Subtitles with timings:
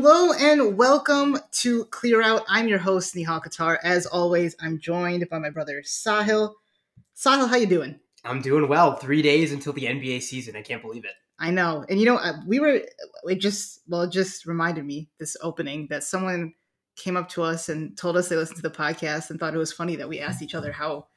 [0.00, 2.44] Hello and welcome to Clear Out.
[2.48, 3.78] I'm your host Nihal Qatar.
[3.82, 6.52] As always, I'm joined by my brother Sahil.
[7.16, 7.98] Sahil, how you doing?
[8.24, 8.94] I'm doing well.
[8.94, 10.54] Three days until the NBA season.
[10.54, 11.14] I can't believe it.
[11.40, 12.80] I know, and you know, uh, we were.
[13.24, 16.54] It just well, it just reminded me this opening that someone
[16.94, 19.58] came up to us and told us they listened to the podcast and thought it
[19.58, 21.08] was funny that we asked each other how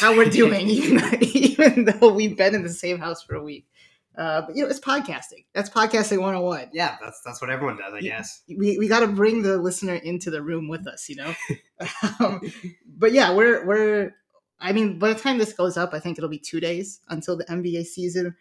[0.00, 3.68] how we're doing, even even though we've been in the same house for a week.
[4.16, 5.44] Uh, but you know, it's podcasting.
[5.54, 6.70] That's podcasting 101.
[6.72, 8.18] Yeah, that's that's what everyone does, I Yeah.
[8.18, 8.42] guess.
[8.48, 11.34] We we got to bring the listener into the room with us, you know.
[12.20, 12.40] um,
[12.86, 14.14] but yeah, we're we're.
[14.58, 17.36] I mean, by the time this goes up, I think it'll be two days until
[17.36, 18.34] the NBA season.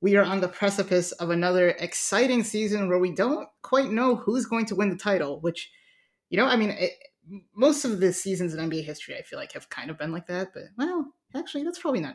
[0.00, 4.46] We are on the precipice of another exciting season where we don't quite know who's
[4.46, 5.40] going to win the title.
[5.40, 5.70] Which,
[6.30, 6.92] you know, I mean, it,
[7.54, 10.26] most of the seasons in NBA history, I feel like, have kind of been like
[10.28, 10.54] that.
[10.54, 12.14] But well, actually, that's probably not.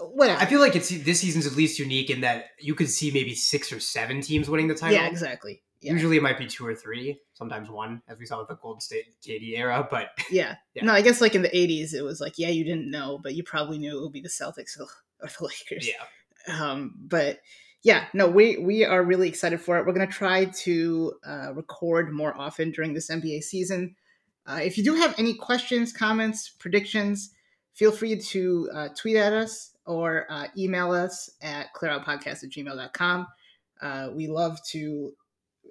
[0.00, 0.40] Whatever.
[0.40, 3.34] I feel like it's this season's at least unique in that you could see maybe
[3.34, 4.96] six or seven teams winning the title.
[4.96, 5.62] yeah, exactly.
[5.80, 5.92] Yeah.
[5.92, 8.80] Usually it might be two or three, sometimes one, as we saw with the Golden
[8.80, 9.86] State KD era.
[9.88, 10.56] But Yeah.
[10.74, 10.84] Yeah.
[10.84, 13.34] No, I guess like in the 80s, it was like, yeah, you didn't know, but
[13.34, 14.86] you probably knew it would be the Celtics or
[15.20, 15.88] the Lakers.
[15.88, 17.40] yeah, Um, but
[17.82, 19.86] yeah, no, we, we are really excited for it.
[19.86, 23.94] We're going to try to uh, record more often during this NBA season.
[24.46, 27.30] Uh, if you do have any questions, comments, predictions,
[27.74, 33.26] feel free to uh, tweet at us or uh, email us at clearoutpodcast at gmail.com.
[33.80, 35.12] Uh, we love to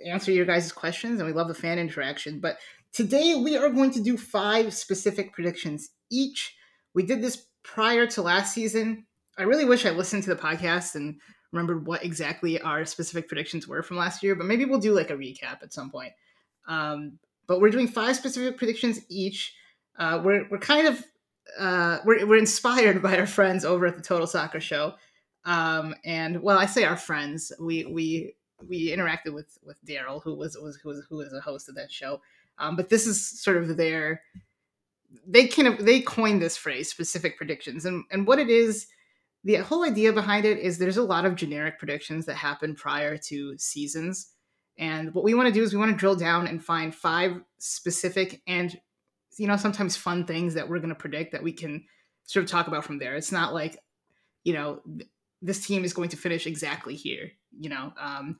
[0.06, 2.40] answer your guys' questions and we love the fan interaction.
[2.40, 2.58] But
[2.92, 6.56] today we are going to do five specific predictions each.
[6.95, 9.06] We did this prior to last season.
[9.38, 11.20] I really wish I listened to the podcast and
[11.52, 15.12] remembered what exactly our specific predictions were from last year, but maybe we'll do like
[15.12, 16.12] a recap at some point.
[16.68, 19.54] Um, but we're doing five specific predictions each.
[20.00, 21.06] Uh, we're, we're kind of
[21.58, 24.94] uh, we're, we're inspired by our friends over at the Total Soccer Show.
[25.45, 27.52] Um, and well, I say our friends.
[27.60, 28.36] We we
[28.67, 31.76] we interacted with with Daryl, who was was who was who was a host of
[31.76, 32.21] that show.
[32.60, 34.21] Um, but this is sort of their
[35.26, 38.88] they kind of they coined this phrase specific predictions and and what it is
[39.44, 43.17] the whole idea behind it is there's a lot of generic predictions that happen prior
[43.17, 44.33] to seasons
[44.77, 47.42] and what we want to do is we want to drill down and find five
[47.58, 48.80] specific and
[49.37, 51.83] you know sometimes fun things that we're going to predict that we can
[52.25, 53.77] sort of talk about from there it's not like
[54.43, 55.09] you know th-
[55.42, 58.39] this team is going to finish exactly here you know um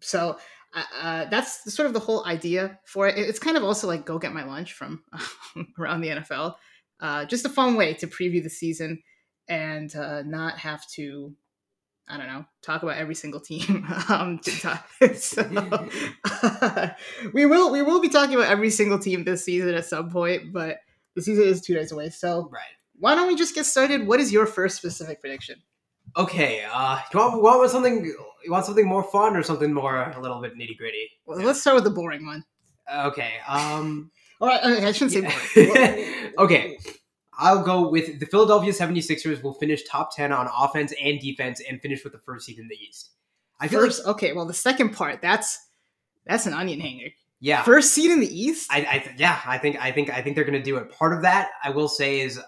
[0.00, 0.36] so
[0.74, 3.18] uh, uh, that's sort of the whole idea for it.
[3.18, 5.02] It's kind of also like go get my lunch from
[5.78, 6.54] around the NFL.
[7.00, 9.02] Uh, just a fun way to preview the season
[9.48, 11.34] and uh, not have to,
[12.08, 13.84] I don't know, talk about every single team.
[14.08, 14.40] um,
[15.14, 15.42] so,
[17.32, 20.52] we will we will be talking about every single team this season at some point,
[20.52, 20.78] but
[21.14, 22.10] the season is two days away.
[22.10, 22.62] So right.
[22.98, 24.06] why don't we just get started?
[24.06, 25.62] What is your first specific prediction?
[26.16, 28.04] Okay, uh, you want, you want something?
[28.04, 31.10] You want something more fun or something more a little bit nitty gritty?
[31.26, 32.44] Well, let's start with the boring one.
[32.94, 33.32] Okay.
[33.48, 34.12] Um.
[34.40, 36.32] All right, okay, I shouldn't say boring.
[36.38, 36.78] okay.
[37.38, 41.80] I'll go with the Philadelphia 76ers will finish top 10 on offense and defense and
[41.82, 43.10] finish with the first seed in the East.
[43.60, 45.58] I feel First, like, okay, well, the second part that's
[46.26, 47.08] that's an onion hanger.
[47.40, 47.62] yeah.
[47.62, 48.68] First seed in the East.
[48.72, 50.90] I, I th- yeah, I think I think I think they're going to do it.
[50.90, 52.42] Part of that, I will say, is uh,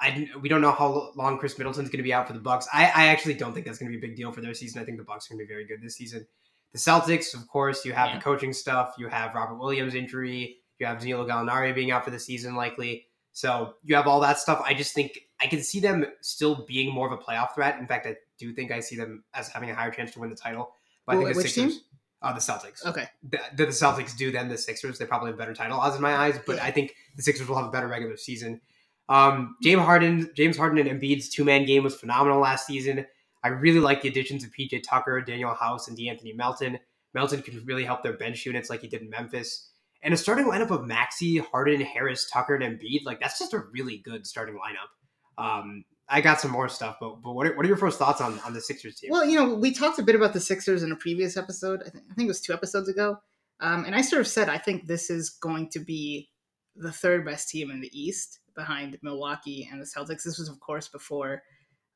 [0.00, 2.68] I we don't know how long Khris Middleton's going to be out for the Bucks.
[2.72, 4.80] I, I actually don't think that's going to be a big deal for their season.
[4.80, 6.26] I think the Bucks are going to be very good this season.
[6.72, 8.16] The Celtics, of course, you have Yeah.
[8.18, 8.94] the coaching stuff.
[8.98, 10.58] You have Robert Williams injury.
[10.78, 13.06] You have Danilo Gallinari being out for the season likely.
[13.38, 14.60] So you have all that stuff.
[14.64, 17.78] I just think I can see them still being more of a playoff threat.
[17.78, 20.28] In fact, I do think I see them as having a higher chance to win
[20.28, 20.72] the title.
[21.06, 21.82] But I think the which Sixers, team?
[22.20, 24.98] Uh, the Celtics okay, the, the Celtics do than the Sixers.
[24.98, 26.64] They probably have better title odds in my eyes, but Yeah.
[26.64, 28.60] I think the Sixers will have a better regular season.
[29.08, 33.06] Um, James Harden, James Harden and Embiid's two man game was phenomenal last season.
[33.44, 36.76] I really like the additions of PJ Tucker, Danuel House, and DeAnthony Melton.
[37.14, 39.68] Melton can really help their bench units like he did in Memphis.
[40.02, 43.64] And a starting lineup of Maxey, Harden, Harris, Tucker, and Embiid, like that's just a
[43.72, 45.42] really good starting lineup.
[45.42, 48.20] Um, I got some more stuff, but but what are, what are your first thoughts
[48.20, 49.10] on, on the Sixers team?
[49.10, 51.82] well, you know, we talked a bit about the Sixers in a previous episode.
[51.86, 53.16] I think, I think it was two episodes ago,
[53.60, 56.30] um, and I sort of said I think this is going to be
[56.76, 60.22] the third best team in the East behind Milwaukee and the Celtics.
[60.22, 61.42] This was, of course, before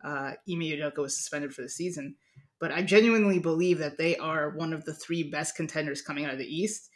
[0.05, 2.17] uh, Ime Udoka was suspended for the season.
[2.61, 6.33] But I genuinely believe that they are one of the three best contenders coming out
[6.33, 6.89] of the East.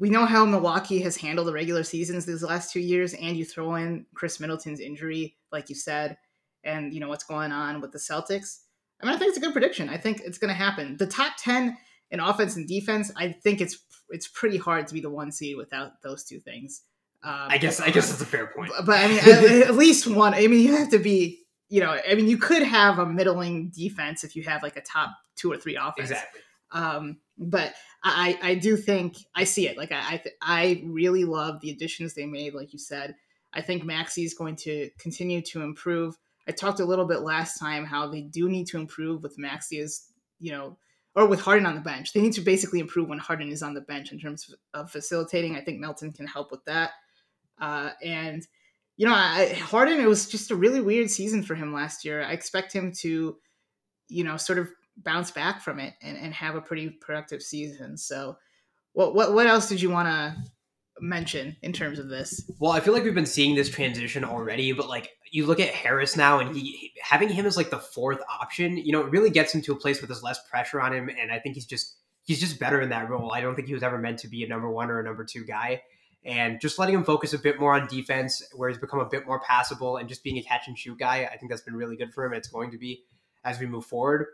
[0.00, 3.44] We know how Milwaukee has handled the regular seasons these last two years, and you
[3.44, 6.16] throw in Khris Middleton's injury, like you said,
[6.64, 8.60] and you know what's going on with the Celtics.
[9.02, 9.90] I mean, I think it's a good prediction.
[9.90, 10.96] I think it's going to happen.
[10.96, 11.76] The top ten
[12.10, 15.58] in offense and defense, I think it's it's pretty hard to be the one seed
[15.58, 16.82] without those two things.
[17.22, 18.72] Um, I guess I guess that's a fair point.
[18.74, 20.32] but, but I mean, at, at least one.
[20.32, 23.68] I mean, you have to be, you know, I mean, you could have a middling
[23.68, 26.10] defense if you have like a top two or three offense.
[26.10, 26.40] Exactly.
[26.72, 29.76] Um, but I I do think I see it.
[29.76, 32.54] Like I I, I really love the additions they made.
[32.54, 33.16] Like you said,
[33.52, 36.16] I think Maxey is going to continue to improve.
[36.46, 39.80] I talked a little bit last time how they do need to improve with Maxey
[39.80, 40.02] as
[40.38, 40.76] you know,
[41.14, 42.12] or with Harden on the bench.
[42.12, 45.56] They need to basically improve when Harden is on the bench in terms of facilitating.
[45.56, 46.92] I think Melton can help with that.
[47.60, 48.46] Uh, and
[48.96, 52.22] you know, I, Harden, it was just a really weird season for him last year.
[52.22, 53.36] I expect him to,
[54.08, 54.68] you know, sort of
[55.04, 57.96] bounce back from it and, and have a pretty productive season.
[57.96, 58.36] So,
[58.92, 60.36] what what what else did you want to
[61.00, 62.50] mention in terms of this?
[62.58, 65.68] Well, I feel like we've been seeing this transition already, but like you look at
[65.70, 69.30] Harris now, and he having him as like the fourth option, you know, it really
[69.30, 71.66] gets him to a place where there's less pressure on him, and I think he's
[71.66, 73.32] just he's just better in that role.
[73.32, 75.24] I don't think he was ever meant to be a number one or a number
[75.24, 75.82] two guy.
[76.22, 79.26] And just letting him focus a bit more on defense, where he's become a bit
[79.26, 81.96] more passable and just being a catch and shoot guy, I think that's been really
[81.96, 82.34] good for him.
[82.34, 83.04] It's going to be
[83.42, 84.26] as we move forward.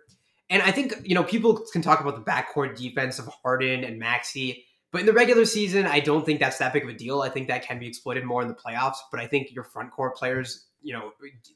[0.49, 3.99] And I think, you know, people can talk about the backcourt defense of Harden and
[3.99, 7.23] Maxey, but in the regular season, I don't think that's that big of a deal.
[7.23, 9.91] I think that can be exploited more in the playoffs, but I think your front
[9.91, 11.13] court players, you know,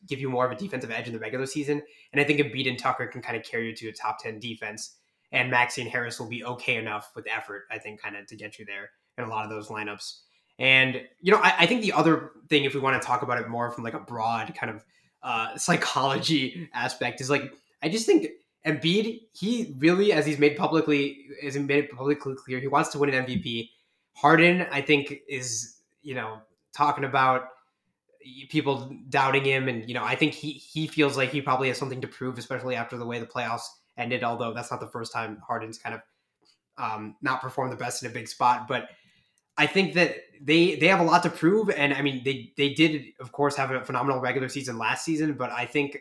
[0.07, 1.83] give you more of a defensive edge in the regular season.
[2.13, 4.41] And I think Embiid and Tucker can kind of carry you to a top 10
[4.41, 4.97] defense.
[5.33, 8.37] And Maxey and Harris will be okay enough with effort, I think, kind of to
[8.37, 10.19] get you there in a lot of those lineups.
[10.59, 13.41] And, you know, I, I think the other thing, if we want to talk about
[13.41, 14.85] it more from like a broad kind of
[15.23, 17.53] uh, psychology aspect, is like,
[17.83, 18.27] I just think
[18.67, 22.99] Embiid, he really, as he's made publicly, is made it publicly clear, he wants to
[22.99, 23.71] win an MVP.
[24.15, 26.39] Harden, I think, is you know
[26.75, 27.49] talking about
[28.51, 31.79] people doubting him, and you know I think he he feels like he probably has
[31.79, 33.67] something to prove, especially after the way the playoffs
[33.97, 34.23] ended.
[34.23, 36.03] Although that's not the first time Harden's kind of
[36.77, 38.91] um, not performed the best in a big spot, but
[39.57, 42.75] I think that they they have a lot to prove, and I mean they they
[42.75, 45.99] did of course have a phenomenal regular season last season, but I think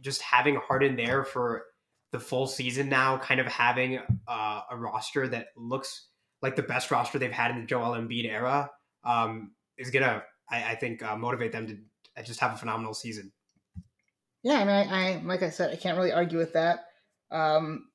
[0.00, 1.64] just having Harden there for
[2.12, 6.08] the full season now, kind of having uh, a roster that looks
[6.42, 8.70] like the best roster they've had in the Joel Embiid era,
[9.04, 11.78] um, is gonna, I, I think, uh, motivate them to
[12.16, 13.32] uh, just have a phenomenal season.
[14.42, 16.80] Yeah, I mean, I, I, like I said, I can't really argue with that.
[17.30, 17.86] Um,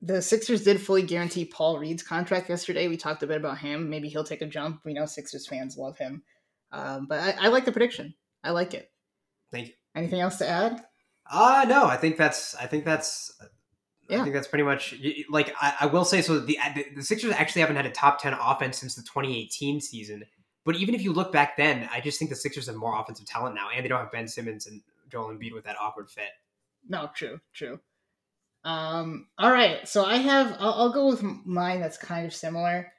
[0.00, 2.88] the Sixers did fully guarantee Paul Reed's contract yesterday.
[2.88, 3.90] We talked a bit about him.
[3.90, 4.80] Maybe he'll take a jump.
[4.84, 6.22] We know Sixers fans love him,
[6.72, 8.14] um, but I, I like the prediction.
[8.42, 8.90] I like it.
[9.52, 9.74] Thank you.
[9.94, 10.84] Anything else to add?
[11.30, 13.32] Uh no, I think that's I think that's
[14.08, 14.20] yeah.
[14.20, 14.94] I think that's pretty much
[15.30, 16.40] like I, I will say so.
[16.40, 16.58] The,
[16.96, 20.24] the Sixers actually haven't had a top ten offense since the 2018 season.
[20.64, 23.26] But even if you look back then, I just think the Sixers have more offensive
[23.26, 26.28] talent now, and they don't have Ben Simmons and Joel Embiid with that awkward fit.
[26.88, 27.80] No, true, true.
[28.64, 31.80] Um, all right, so I have I'll, I'll go with mine.
[31.80, 32.92] That's kind of similar.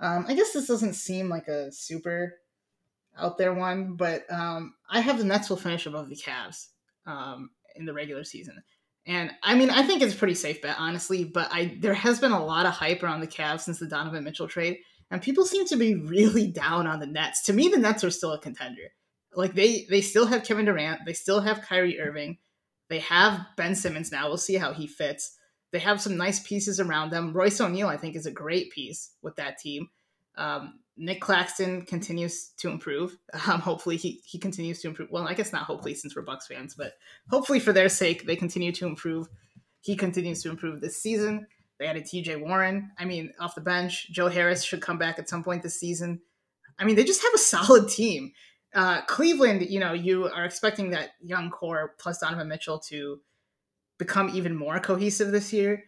[0.00, 2.34] Um, I guess this doesn't seem like a super
[3.18, 6.68] out there one, but um, I have the Nets will finish above the Cavs.
[7.04, 8.62] Um, in the regular season.
[9.06, 11.24] And I mean, I think it's a pretty safe bet, honestly.
[11.24, 14.24] But I there has been a lot of hype around the Cavs since the Donovan
[14.24, 14.78] Mitchell trade,
[15.10, 17.42] and people seem to be really down on the Nets.
[17.44, 18.92] To me, the Nets are still a contender.
[19.34, 22.38] Like they they still have Kevin Durant, they still have Kyrie Irving,
[22.88, 24.28] they have Ben Simmons now.
[24.28, 25.36] We'll see how he fits.
[25.70, 27.34] They have some nice pieces around them.
[27.34, 29.88] Royce O'Neale, I think, is a great piece with that team.
[30.36, 33.16] Um, Nic Claxton continues to improve.
[33.46, 35.08] Um, hopefully, he, he continues to improve.
[35.10, 36.94] Well, I guess not hopefully since we're Bucks fans, but
[37.30, 39.28] hopefully for their sake, they continue to improve.
[39.80, 41.46] He continues to improve this season.
[41.78, 42.90] They added TJ Warren.
[42.98, 46.20] I mean, off the bench, Joe Harris should come back at some point this season.
[46.78, 48.32] I mean, they just have a solid team.
[48.74, 53.20] Uh, Cleveland, you know, you are expecting that young core plus Donovan Mitchell to
[53.98, 55.84] become even more cohesive this year.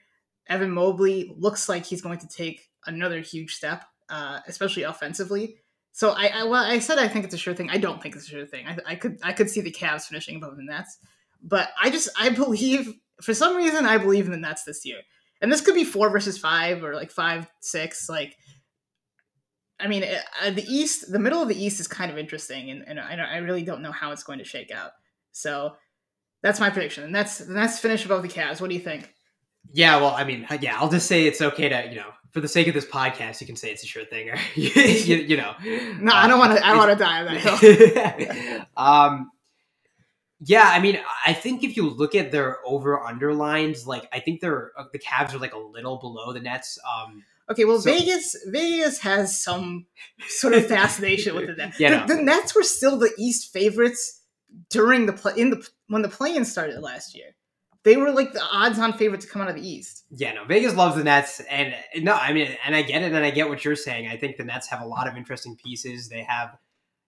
[0.49, 5.57] Evan Mobley looks like he's going to take another huge step uh, especially offensively.
[5.93, 7.71] So I, I, well, I said I think it's a sure thing.
[7.71, 8.67] I don't think it's a sure thing.
[8.67, 10.99] I, I could I could see the Cavs finishing above the Nets,
[11.43, 15.01] but I just I believe for some reason I believe in the Nets this year,
[15.41, 18.09] and this could be four versus five or like five six.
[18.09, 18.37] Like,
[19.79, 22.85] I mean, uh, the East, the middle of the East is kind of interesting, and,
[22.87, 24.93] and I, I really don't know how it's going to shake out.
[25.33, 25.75] So
[26.43, 27.05] that's my prediction.
[27.05, 28.61] And that's the Nets finish above the Cavs.
[28.61, 29.13] What do you think?
[29.73, 32.49] Yeah, well, I mean, yeah, I'll just say it's okay to you know for the
[32.49, 35.55] sake of this podcast, you can say it's a sure thing, or you, you, know.
[36.01, 36.67] No, I don't want to.
[36.67, 38.67] I want to die on that hill.
[38.77, 39.31] um,
[40.43, 44.41] yeah, I mean, I think if you look at their over underlines, like I think
[44.41, 46.79] they're uh, the Cavs are like a little below the Nets.
[46.89, 49.87] Um, okay, well, so, Vegas Vegas has some
[50.29, 51.79] sort of fascination with the Nets.
[51.79, 52.17] Yeah, the, no.
[52.17, 54.23] the Nets were still the East favorites
[54.71, 57.35] during the play in the when the play-in started last year.
[57.83, 60.05] They were like the odds-on favorite to come out of the East.
[60.11, 63.25] Yeah, no, Vegas loves the Nets, and no, I mean, and I get it, and
[63.25, 64.07] I get what you're saying.
[64.09, 66.09] I think the Nets have a lot of interesting pieces.
[66.11, 66.59] They have,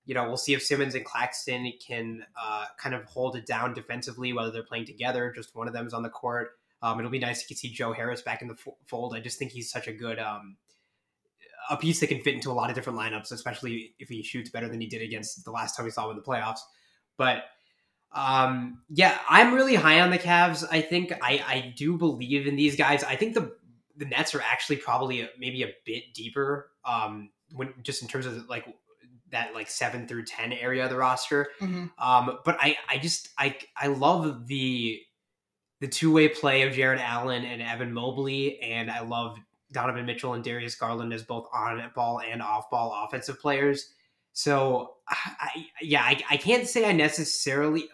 [0.06, 3.74] you know, we'll see if Simmons and Claxton can uh, kind of hold it down
[3.74, 5.30] defensively, whether they're playing together.
[5.34, 6.52] Just one of them is on the court.
[6.80, 9.14] Um, it'll be nice to see Joe Harris back in the fold.
[9.14, 10.56] I just think he's such a good um,
[11.70, 14.50] a piece that can fit into a lot of different lineups, especially if he shoots
[14.50, 16.60] better than he did against the last time we saw him in the playoffs.
[17.16, 17.44] But
[18.14, 20.64] um, yeah, I'm really high on the Cavs.
[20.70, 23.04] I think I, I do believe in these guys.
[23.04, 23.54] I think the
[23.96, 28.26] the Nets are actually probably a, maybe a bit deeper um, when just in terms
[28.26, 28.66] of like
[29.30, 31.48] that like seven through ten area of the roster.
[31.60, 31.86] Mm-hmm.
[31.98, 35.00] Um, but I I just I I love the
[35.80, 39.38] the two way play of Jarrett Allen and Evan Mobley, and I love
[39.72, 43.92] Donovan Mitchell and Darius Garland as both on ball and off ball offensive players.
[44.32, 47.88] So I yeah I, I can't say I necessarily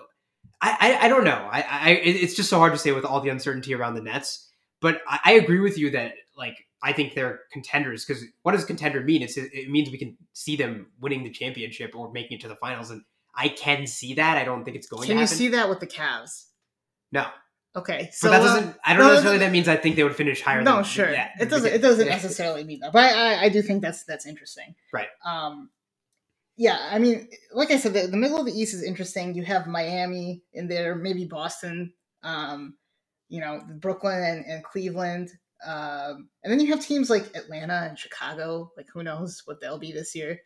[0.60, 3.20] I, I, I don't know I, I it's just so hard to say with all
[3.20, 4.48] the uncertainty around the Nets.
[4.80, 8.64] But I, I agree with you that like I think they're contenders because what does
[8.64, 9.22] contender mean?
[9.22, 12.56] It's it means we can see them winning the championship or making it to the
[12.56, 13.02] finals, and
[13.34, 14.36] I can see that.
[14.36, 15.06] I don't think it's going.
[15.06, 16.46] Can to you see that with the Cavs?
[17.10, 17.26] No.
[17.76, 18.76] Okay, so but that doesn't.
[18.84, 19.38] I don't no, necessarily.
[19.38, 20.62] That means I think they would finish higher.
[20.62, 21.10] No, than, sure.
[21.10, 21.72] Yeah, it doesn't.
[21.72, 24.74] It doesn't necessarily mean that, but I, I, I do think that's that's interesting.
[24.92, 25.08] Right.
[25.24, 25.70] Um,
[26.58, 26.88] yeah.
[26.90, 29.34] I mean, like I said, the, the middle of the East is interesting.
[29.34, 31.94] You have Miami in there, maybe Boston.
[32.22, 32.74] Um,
[33.28, 35.30] you know, Brooklyn and, and Cleveland.
[35.64, 38.72] Um, and then you have teams like Atlanta and Chicago.
[38.76, 40.40] Like, who knows what they'll be this year?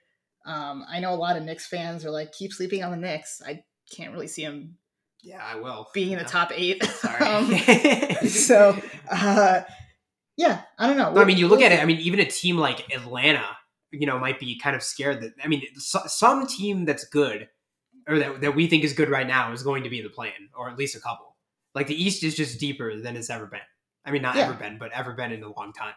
[0.44, 3.40] Um, I know a lot of Knicks fans are like, keep sleeping on the Knicks.
[3.44, 4.76] I can't really see them.
[5.22, 5.88] Yeah, I will.
[5.94, 6.84] Being in the top eight.
[6.84, 7.24] Sorry.
[7.24, 8.76] um, so,
[9.10, 9.62] uh,
[10.36, 11.12] yeah, I don't know.
[11.12, 11.80] No, I mean, you look at it.
[11.80, 13.46] I mean, even a team like Atlanta,
[13.92, 15.32] you know, might be kind of scared that.
[15.42, 17.48] I mean, so, some team that's good
[18.08, 20.10] or that, that we think is good right now is going to be in the
[20.10, 21.36] plan, or at least a couple.
[21.74, 23.60] Like the East is just deeper than it's ever been.
[24.04, 24.44] I mean, not Yeah.
[24.46, 25.94] ever been, but ever been in a long time.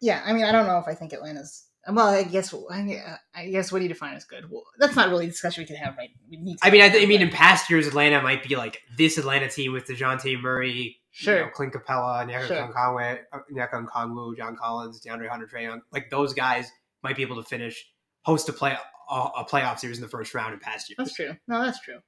[0.00, 1.64] Yeah, I mean, I don't know if I think Atlanta's.
[1.88, 4.48] Well, I guess I I guess what do you define as good?
[4.48, 6.10] Well, that's not really a discussion we can have right.
[6.30, 6.58] We need.
[6.62, 9.48] I mean, I, th- I mean, in past years, Atlanta might be like this Atlanta
[9.48, 11.38] team with Dejounte Murray, Sure.
[11.38, 12.72] you know, Clint Capela, Nyeka Sure.
[12.72, 15.82] Conway, uh, Onyeka Okongwu, John Collins, DeAndre Hunter, Trae Young.
[15.90, 16.70] Like those guys
[17.02, 17.84] might be able to finish
[18.22, 18.76] host a play
[19.10, 20.96] a, a playoff series in the first round in past years.
[20.98, 21.36] That's true.
[21.48, 21.98] No, that's true.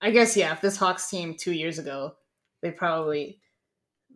[0.00, 0.52] I guess yeah.
[0.52, 2.14] If this Hawks team two years ago,
[2.62, 3.40] they probably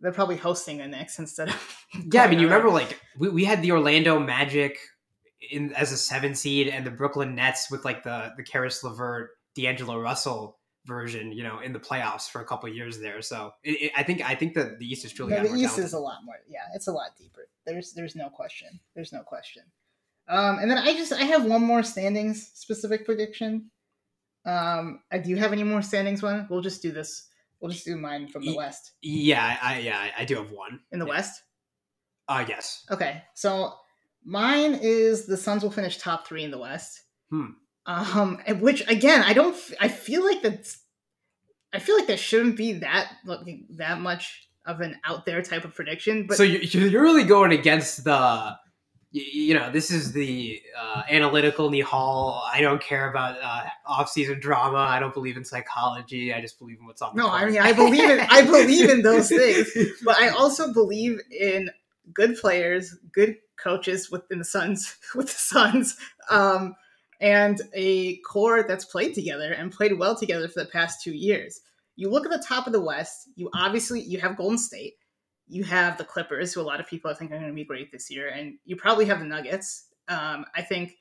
[0.01, 1.79] they're probably hosting the Knicks instead of.
[2.11, 4.79] Yeah, I mean, you remember like we, we had the Orlando Magic
[5.51, 9.29] in as a seven seed, and the Brooklyn Nets with like the the Caris LeVert,
[9.55, 13.21] D'Angelo Russell version, you know, in the playoffs for a couple of years there.
[13.21, 15.75] So it, it, I think I think that the East is truly gotten the East
[15.75, 15.85] talented.
[15.85, 16.35] is a lot more.
[16.47, 17.47] Yeah, it's a lot deeper.
[17.63, 18.79] There's there's no question.
[18.95, 19.61] There's no question.
[20.27, 23.69] Um, and then I just I have one more standings specific prediction.
[24.45, 26.21] Um, uh, do you have any more standings?
[26.21, 27.27] One, we'll just do this.
[27.59, 28.91] We'll just do mine from the Ye- West.
[29.01, 30.79] Yeah, I yeah I- I do have one.
[30.91, 31.11] In the Yeah.
[31.13, 31.41] West,
[32.27, 32.85] Uh yes.
[32.91, 33.23] okay.
[33.35, 33.73] So
[34.23, 37.01] mine is the Suns will finish top three in the West.
[37.29, 37.51] Hmm.
[37.85, 39.57] Um, which again, I don't.
[39.79, 40.77] I feel like that's.
[41.73, 43.11] I feel like that shouldn't be that
[43.77, 46.27] that much of an out there type of prediction.
[46.27, 48.55] But so you- you're really going against the,
[49.13, 52.41] you know, this is the uh, analytical Nihal.
[52.51, 54.79] I don't care about uh, off-season drama.
[54.79, 56.33] I don't believe in psychology.
[56.33, 57.15] I just believe in what's on.
[57.15, 59.69] the No, I mean I believe in I believe in those things,
[60.03, 61.69] but I also believe in
[62.11, 65.95] good players, good coaches within the Suns, with the Suns,
[66.31, 66.75] um,
[67.21, 71.61] and a core that's played together and played well together for the past two years.
[71.95, 73.29] You look at the top of the West.
[73.35, 74.95] You obviously you have Golden State,
[75.53, 77.63] you have the Clippers, who a lot of people I think are going to be
[77.63, 79.87] great this year, and you probably have the Nuggets.
[80.07, 80.95] Um, I think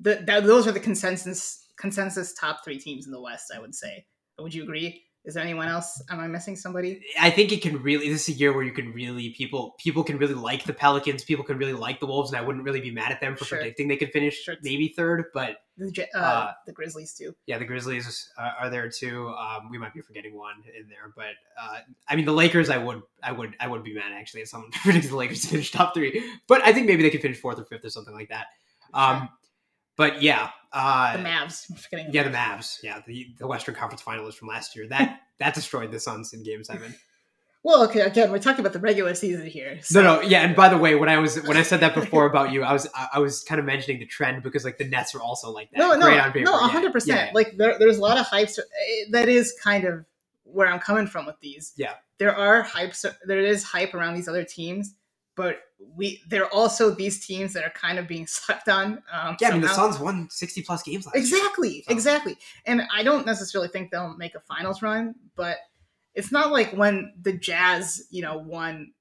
[0.00, 3.52] that that those are the consensus consensus top three teams in the West.
[3.54, 4.06] I would say.
[4.38, 5.05] Would you agree?
[5.26, 6.00] Is there anyone else?
[6.08, 7.02] Am I missing somebody?
[7.20, 8.08] I think it can really.
[8.08, 11.24] This is a year where you can really people people can really like the Pelicans.
[11.24, 13.44] People can really like the Wolves, and I wouldn't really be mad at them for
[13.44, 13.58] Sure.
[13.58, 14.54] predicting they could finish Sure.
[14.62, 15.24] maybe third.
[15.34, 17.34] But The uh, Uh, the Grizzlies too.
[17.46, 19.28] yeah, the Grizzlies uh, are there too.
[19.30, 21.78] Um, we might be forgetting one in there, but uh,
[22.08, 22.70] I mean the Lakers.
[22.70, 25.48] I would, I would, I would be mad actually if someone predicted the Lakers to
[25.48, 26.22] finish top three.
[26.46, 28.46] But I think maybe they could finish fourth or fifth or something like that.
[28.94, 29.28] Um,
[29.96, 31.70] but yeah, uh, The Mavs.
[31.70, 32.12] I'm forgetting.
[32.12, 32.78] yeah, the Mavs.
[32.82, 34.86] Yeah, the the Western Conference finalists from last year.
[34.88, 36.94] That that destroyed the Suns in Game Seven.
[37.62, 38.02] Well, okay.
[38.02, 39.80] Again, we're talking about the regular season here.
[39.82, 40.42] so- No, no, yeah.
[40.42, 42.72] And by the way, when I was when I said that before about you, I
[42.72, 45.70] was I was kind of mentioning the trend because like the Nets are also like
[45.72, 45.78] that.
[45.78, 46.40] No, no, paper.
[46.42, 47.18] no, yeah, hundred percent.
[47.18, 47.30] yeah.
[47.34, 48.58] Like there, there's a lot of hypes.
[48.60, 50.04] eh, That is kind of
[50.44, 51.72] where I'm coming from with these.
[51.76, 51.94] Yeah.
[52.18, 53.04] there are hypes.
[53.24, 54.94] There is hype around these other teams,
[55.36, 55.60] but
[55.94, 59.02] we there are also these teams that are kind of being slept on.
[59.12, 59.68] Um, Yeah, I mean the.
[59.68, 61.22] Suns won sixty plus games last year.
[61.22, 62.36] Exactly, So- exactly.
[62.64, 65.58] And I don't necessarily think they'll make a finals run, but
[66.14, 68.92] it's not like when the Jazz, you know, won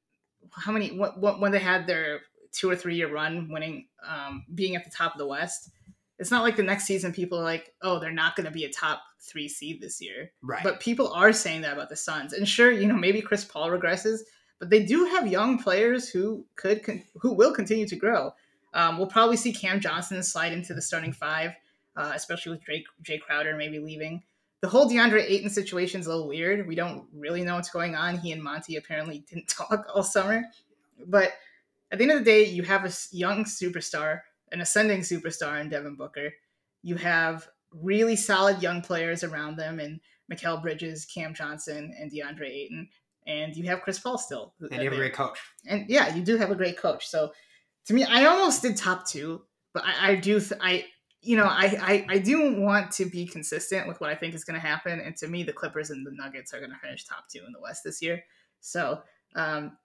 [0.51, 2.20] how many what, what when they had their
[2.51, 5.70] two or three year run winning um being at the top of the West.
[6.20, 8.63] it's not like the next season people are like, oh, they're not going to be
[8.63, 10.32] a top three seed this year.
[10.42, 10.63] Right.
[10.63, 12.32] But people are saying that about the Suns.
[12.32, 14.20] And sure, you know, maybe Chris Paul regresses,
[14.65, 18.34] but they do have young players who could con- who will continue to grow.
[18.74, 21.51] Um, we'll probably see Cam Johnson slide into the starting five,
[21.95, 24.24] uh, especially with Drake Jae Crowder maybe leaving.
[24.62, 26.67] The whole DeAndre Ayton situation is a little weird.
[26.67, 28.17] We don't really know what's going on.
[28.17, 30.43] He and Monty apparently didn't talk all summer,
[31.05, 31.34] but
[31.91, 35.69] at the end of the day, you have a young superstar, an ascending superstar in
[35.69, 36.34] Devin Booker.
[36.81, 40.00] You have really solid young players around them, and
[40.31, 42.89] Mikal Bridges, Cam Johnson, and DeAndre Ayton,
[43.27, 44.53] and you have Chris Paul still.
[44.60, 45.39] And you have a great coach.
[45.67, 47.08] And yeah, you do have a great coach.
[47.08, 47.32] So
[47.86, 49.41] to me, I almost did top two,
[49.74, 50.86] but I, I do th- I
[51.22, 54.44] you know I, I I do want to be consistent with what I think is
[54.44, 57.05] going to happen, and to me, the Clippers and the Nuggets are going to finish
[57.05, 58.24] top two in the West this year.
[58.62, 59.01] So
[59.36, 59.77] um,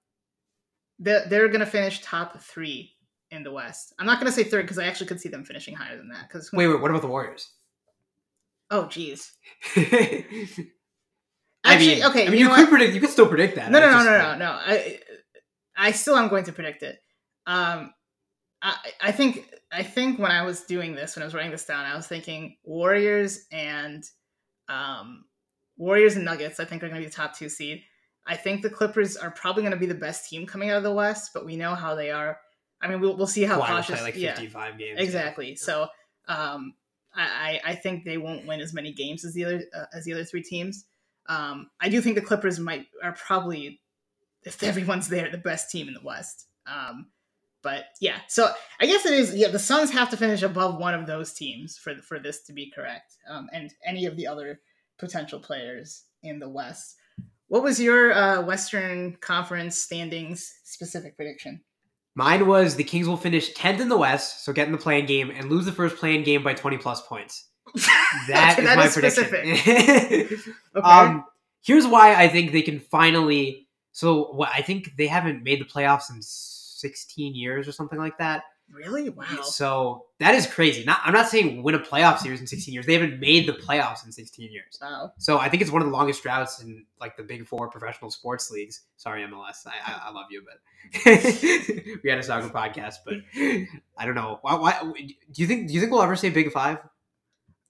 [0.99, 2.94] they're, they're going to finish top three
[3.30, 3.94] in the West.
[3.99, 6.09] I'm not going to say third because I actually could see them finishing higher than
[6.11, 6.28] that.
[6.28, 7.50] Because wait, wait, what about the Warriors?
[8.70, 9.32] Oh, geez.
[11.70, 12.26] I mean, okay.
[12.26, 12.70] I mean, you know could what?
[12.70, 12.94] predict.
[12.94, 13.70] You could still predict that.
[13.70, 14.50] No, no, no, just no, no, no.
[14.52, 15.00] I,
[15.76, 16.98] I still am going to predict it.
[17.46, 17.92] Um,
[18.62, 21.64] I, I think, I think when I was doing this, when I was writing this
[21.64, 24.04] down, I was thinking Warriors and,
[24.68, 25.24] um,
[25.76, 26.60] Warriors and Nuggets.
[26.60, 27.82] I think are going to be the top two seed.
[28.26, 30.82] I think the Clippers are probably going to be the best team coming out of
[30.82, 32.38] the West, but we know how they are.
[32.82, 33.96] I mean, we'll, we'll see how Kawhi cautious.
[33.96, 35.00] play like yeah, 55 games.
[35.00, 35.56] exactly.
[35.56, 35.88] So,
[36.28, 36.74] um,
[37.14, 40.04] I, I I think they won't win as many games as the other uh, as
[40.04, 40.84] the other three teams.
[41.30, 43.80] Um, I do think the Clippers might are probably,
[44.42, 46.49] if everyone's there, the best team in the West.
[46.66, 47.06] Um,
[47.62, 49.34] but yeah, so I guess it is.
[49.34, 52.52] Yeah, the Suns have to finish above one of those teams for for this to
[52.52, 54.60] be correct, um, and any of the other
[54.99, 56.96] potential players in the West.
[57.49, 61.60] What was your uh, Western Conference standings specific prediction?
[62.14, 65.06] Mine was the Kings will finish 10th in the West, so get in the play-in
[65.06, 67.49] game and lose the first play-in game by 20 plus points.
[68.28, 69.25] That Okay, is that my is prediction.
[69.25, 70.38] specific.
[70.76, 70.86] Okay.
[70.88, 71.25] um,
[71.62, 73.66] here's why I think they can finally.
[73.92, 78.18] So what I think they haven't made the playoffs in 16 years or something like
[78.18, 78.45] that.
[78.73, 79.10] really?
[79.10, 79.25] Wow.
[79.42, 80.84] So that is crazy.
[80.84, 82.86] Not, I'm not saying win a playoff series in 16 years.
[82.86, 84.78] They haven't made the playoffs in 16 years.
[84.80, 85.12] Wow.
[85.18, 88.12] So I think it's one of the longest droughts in like the big four professional
[88.12, 88.82] sports leagues.
[88.97, 89.66] Sorry, MLS.
[89.66, 91.04] I, I, I love you, but
[92.04, 92.99] we had a soccer podcast.
[93.04, 93.14] But
[93.99, 94.38] I don't know.
[94.42, 94.80] Why, why?
[94.82, 95.66] Do you think?
[95.66, 96.78] Do you think we'll ever say Big Five?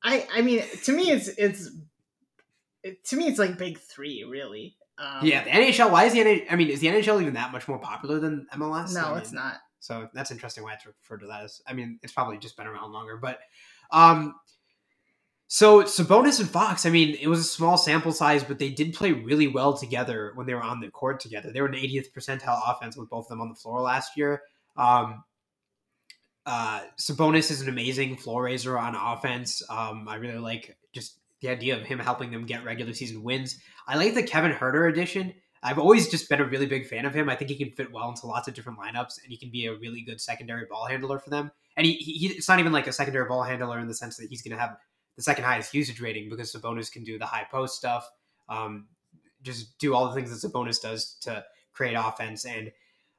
[0.03, 1.71] I I mean, to me, it's it's
[2.83, 4.77] it, to me, it's like big three, really.
[4.99, 5.91] Um, yeah, the NHL.
[5.91, 6.47] Why is the NHL?
[6.51, 8.95] I mean, is the NHL even that much more popular than MLS?
[8.95, 9.57] No, I it's not.
[9.81, 11.63] So that's interesting why it's referred to that as.
[11.67, 13.39] I mean, it's probably just been around longer, but
[13.91, 14.35] um,
[15.53, 16.87] so Sabonis and Fox.
[16.87, 20.33] I mean, it was a small sample size, but they did play really well together
[20.35, 21.51] when they were on the court together.
[21.51, 24.43] They were an 80th percentile offense with both of them on the floor last year.
[24.77, 25.25] Um,
[26.51, 29.63] uh, Sabonis is an amazing floor raiser on offense.
[29.71, 33.61] Um, I really like just the idea of him helping them get regular season wins.
[33.87, 35.33] I like the Kevin Huerter addition.
[35.63, 37.29] I've always just been a really big fan of him.
[37.29, 39.67] I think he can fit well into lots of different lineups, and he can be
[39.67, 41.53] a really good secondary ball handler for them.
[41.77, 44.27] And he, he it's not even like a secondary ball handler in the sense that
[44.29, 44.77] he's going to have
[45.15, 48.11] the second highest usage rating because Sabonis can do the high post stuff,
[48.49, 48.89] um,
[49.45, 52.45] just do all the things that Sabonis does to create offense.
[52.45, 52.73] And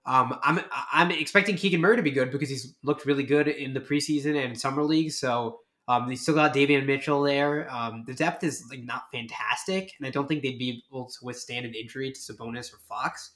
[0.06, 0.62] um, I'm
[0.92, 4.44] I'm expecting Keegan Murray to be good because he's looked really good in the preseason
[4.44, 5.12] and summer league.
[5.12, 7.72] So um, they still got Davion Mitchell there.
[7.72, 11.18] Um, the depth is like not fantastic, and I don't think they'd be able to
[11.26, 13.32] withstand an injury to Sabonis or Fox.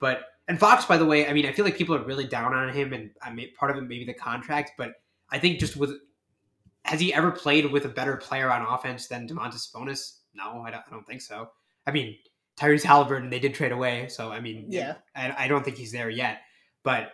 [0.00, 2.54] But and Fox, by the way, I mean I feel like people are really down
[2.54, 4.94] on him, and I mean part of it maybe the contract, but
[5.30, 5.92] I think just with
[6.86, 10.20] has he ever played with a better player on offense than Domantas Sabonis?
[10.34, 11.50] No, I don't, I don't think so.
[11.86, 12.16] I mean
[12.60, 14.94] Tyrese Halliburton they did trade away, so I mean Yeah.
[15.16, 16.42] I, I don't think he's there yet.
[16.82, 17.12] But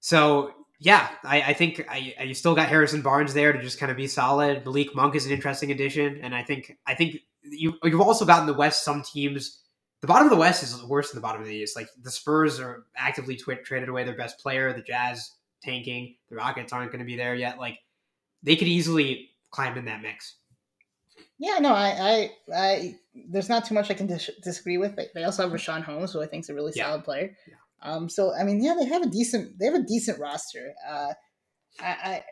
[0.00, 3.90] so yeah, I, I think I, I still got Harrison Barnes there to just kind
[3.90, 4.64] of be solid.
[4.64, 8.46] Malik Monk is an interesting addition, and I think I think you you've also gotten
[8.46, 9.62] the West some teams.
[10.00, 11.74] The bottom of the West is worse than the bottom of the East.
[11.74, 14.72] Like the Spurs are actively twi- traded away their best player.
[14.72, 16.14] The Jazz tanking.
[16.28, 17.58] The Rockets aren't going to be there yet.
[17.58, 17.78] Like
[18.44, 20.36] they could easily climb in that mix.
[21.38, 22.94] Yeah, no, I, I, I
[23.30, 24.96] there's not too much I can dis- disagree with.
[24.96, 26.86] They, they also have Richaun Holmes, who I think is a really Yeah.
[26.86, 27.36] solid player.
[27.46, 27.54] Yeah.
[27.80, 30.72] Um, so I mean, yeah, they have a decent, they have a decent roster.
[30.88, 31.12] Uh,
[31.80, 32.24] I, I,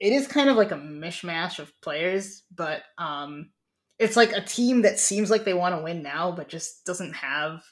[0.00, 3.50] it is kind of like a mishmash of players, but um,
[3.98, 7.14] it's like a team that seems like they want to win now, but just doesn't
[7.14, 7.62] have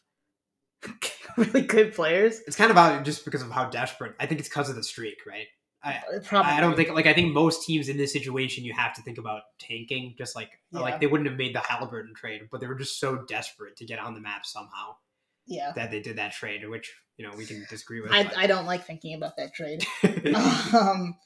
[1.37, 2.41] really good players.
[2.47, 4.15] It's kind of just because of how desperate.
[4.21, 5.47] I think it's because of the streak, right?
[5.85, 8.95] I, Probably, I don't think like I think most teams in this situation you have
[8.95, 10.15] to think about tanking.
[10.17, 10.81] Just like Yeah.
[10.81, 13.85] like they wouldn't have made the Halliburton trade, but they were just so desperate to
[13.85, 14.97] get on the map somehow
[15.47, 18.13] Yeah, that they did that trade, which you know we can disagree with.
[18.13, 19.85] I, I don't like thinking about that trade.
[20.75, 21.17] um,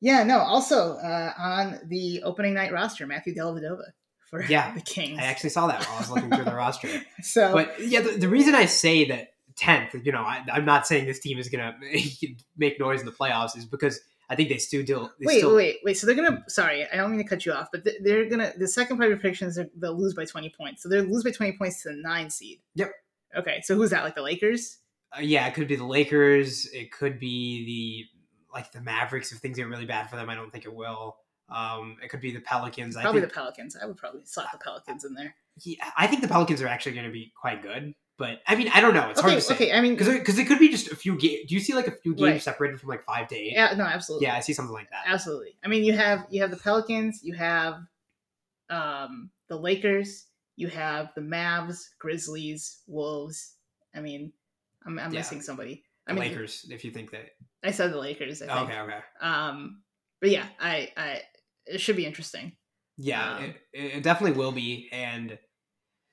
[0.00, 0.38] Yeah, no.
[0.38, 3.82] Also, uh, on the opening night roster, Matthew Dellavedova
[4.30, 5.18] for Yeah, the Kings.
[5.18, 6.88] I actually saw that while I was looking through the roster.
[7.22, 10.86] so, But yeah, the, the reason I say that tenth, you know, I, I'm not
[10.86, 11.76] saying this team is gonna
[12.56, 15.08] make noise in the playoffs, is because I think they still do.
[15.18, 15.96] They wait, still, wait, wait.
[15.96, 16.44] So they're gonna.
[16.48, 18.52] Sorry, I don't mean to cut you off, but they're gonna.
[18.56, 20.82] The second part of your predictions, they'll lose by twenty points.
[20.82, 22.60] So they'll lose by twenty points to the nine seed.
[22.74, 22.92] Yep.
[23.36, 24.04] Okay, so who's that?
[24.04, 24.78] Like the Lakers?
[25.16, 26.66] Uh, yeah, it could be the Lakers.
[26.72, 30.28] It could be the like the Mavericks if things get really bad for them.
[30.28, 31.16] I don't think it will.
[31.48, 32.96] Um, it could be the Pelicans.
[32.96, 33.76] I Probably think, the Pelicans.
[33.82, 35.34] I would probably slot the Pelicans in there.
[35.62, 37.94] yeah, I think the Pelicans are actually going to be quite good.
[38.18, 39.08] But I mean, I don't know.
[39.10, 39.72] It's okay, hard to say okay.
[39.72, 41.48] I mean, because it could be just a few games.
[41.48, 42.42] Do you see like a few games Right.
[42.42, 43.52] separated from like five to eight?
[43.52, 44.26] yeah, no, absolutely.
[44.26, 45.04] Yeah, I see something like that.
[45.06, 45.56] absolutely.
[45.64, 47.80] I mean, you have you have the Pelicans, you have
[48.70, 50.26] um, the Lakers,
[50.56, 53.54] you have the Mavs, Grizzlies, Wolves.
[53.94, 54.32] I mean,
[54.84, 55.20] I'm, I'm Yeah.
[55.20, 55.84] missing somebody.
[56.06, 57.30] I The mean, Lakers, if you think that.
[57.62, 58.42] I said the Lakers.
[58.42, 58.70] I think.
[58.70, 58.98] okay, okay.
[59.20, 59.82] Um,
[60.20, 61.22] but yeah, I, I,
[61.66, 62.52] it should be interesting.
[62.96, 63.56] Yeah, Um, it,
[63.94, 64.88] it definitely will be.
[64.90, 65.38] And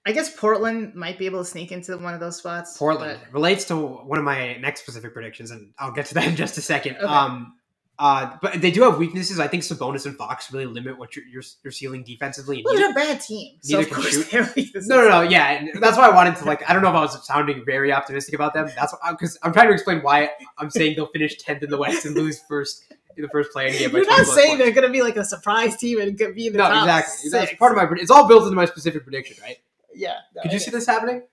[0.07, 2.77] I guess Portland might be able to sneak into one of those spots.
[2.77, 6.27] Portland but- relates to one of my next specific predictions, and I'll get to that
[6.27, 6.97] in just a second.
[6.97, 7.05] Okay.
[7.05, 7.55] Um,
[7.97, 9.39] uh, but they do have weaknesses.
[9.39, 12.57] I think Sabonis and Fox really limit what you're you're, you're ceiling defensively.
[12.57, 14.31] And well, they're a bad team, so neither of can course shoot.
[14.31, 14.89] they have weaknesses.
[14.89, 15.21] no, no, no.
[15.21, 16.69] Yeah, and that's why I wanted to like.
[16.69, 18.69] I don't know if I was sounding very optimistic about them.
[18.75, 22.05] That's because I'm trying to explain why I'm saying they'll finish tenth in the West
[22.05, 22.83] and lose first
[23.15, 23.91] in the first play game.
[23.91, 24.63] You're not saying points.
[24.65, 27.29] they're going to be like a surprise team and be in the No, top exactly.
[27.29, 27.95] That's part of my.
[27.97, 29.55] It's all built into my specific prediction, right?
[29.95, 30.17] Yeah.
[30.35, 31.23] no, Could you see this happening?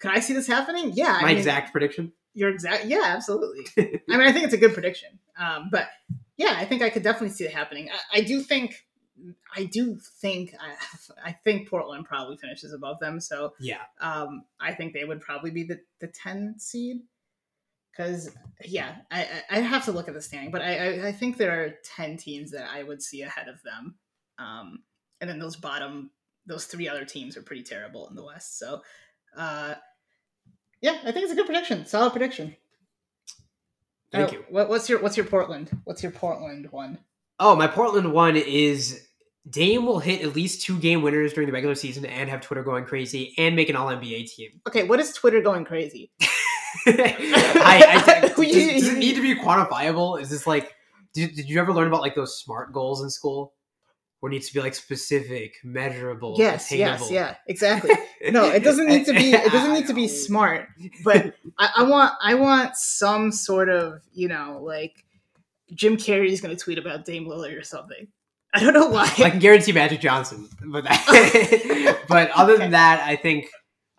[0.00, 0.92] Can I see this happening?
[0.94, 1.16] Yeah.
[1.18, 2.12] I My mean, exact prediction.
[2.34, 2.86] Your exact.
[2.86, 3.66] Yeah, absolutely.
[4.10, 5.18] I mean, I think it's a good prediction.
[5.38, 5.88] Um, but
[6.36, 7.88] yeah, I think I could definitely see it happening.
[7.90, 8.74] I, I do think.
[9.56, 10.74] I do think I,
[11.24, 13.78] I think Portland probably finishes above them, so Yeah.
[14.00, 17.02] um, I think they would probably be the, the 10 seed.
[17.92, 18.28] Because,
[18.64, 21.36] yeah, I, I, I have to look at the standing, but I, I, I think
[21.36, 23.94] there are 10 teams that I would see ahead of them.
[24.36, 24.82] Um,
[25.20, 26.10] and then those bottom,
[26.46, 28.58] those three other teams are pretty terrible in the West.
[28.58, 28.82] So,
[29.36, 29.74] uh,
[30.80, 31.86] yeah, I think it's a good prediction.
[31.86, 32.54] Solid prediction.
[34.12, 34.44] Thank Uh, you.
[34.48, 35.70] What, what's your what's your Portland?
[35.84, 36.98] What's your Portland one?
[37.40, 39.08] Oh, my Portland one is
[39.48, 42.62] Dame will hit at least two game winners during the regular season and have Twitter
[42.62, 44.60] going crazy and make an All NBA team.
[44.68, 46.12] Okay, what is Twitter going crazy?
[46.86, 50.20] I, I, does, does it need to be quantifiable?
[50.20, 50.72] Is this like?
[51.12, 53.54] Did, did you ever learn about like those smart goals in school?
[54.26, 57.06] It needs to be like specific, measurable, Yes, attainable.
[57.06, 57.90] yes, yeah, exactly.
[58.30, 59.32] No, it doesn't need to be.
[59.32, 60.68] It doesn't need to be smart,
[61.04, 62.14] but I, I want.
[62.22, 64.00] I want some sort of.
[64.14, 65.04] You know, like
[65.74, 68.08] Jim Carrey is going to tweet about Dame Lillard or something.
[68.54, 69.02] I don't know why.
[69.18, 73.48] I can guarantee Magic Johnson, but that, but other than that, I think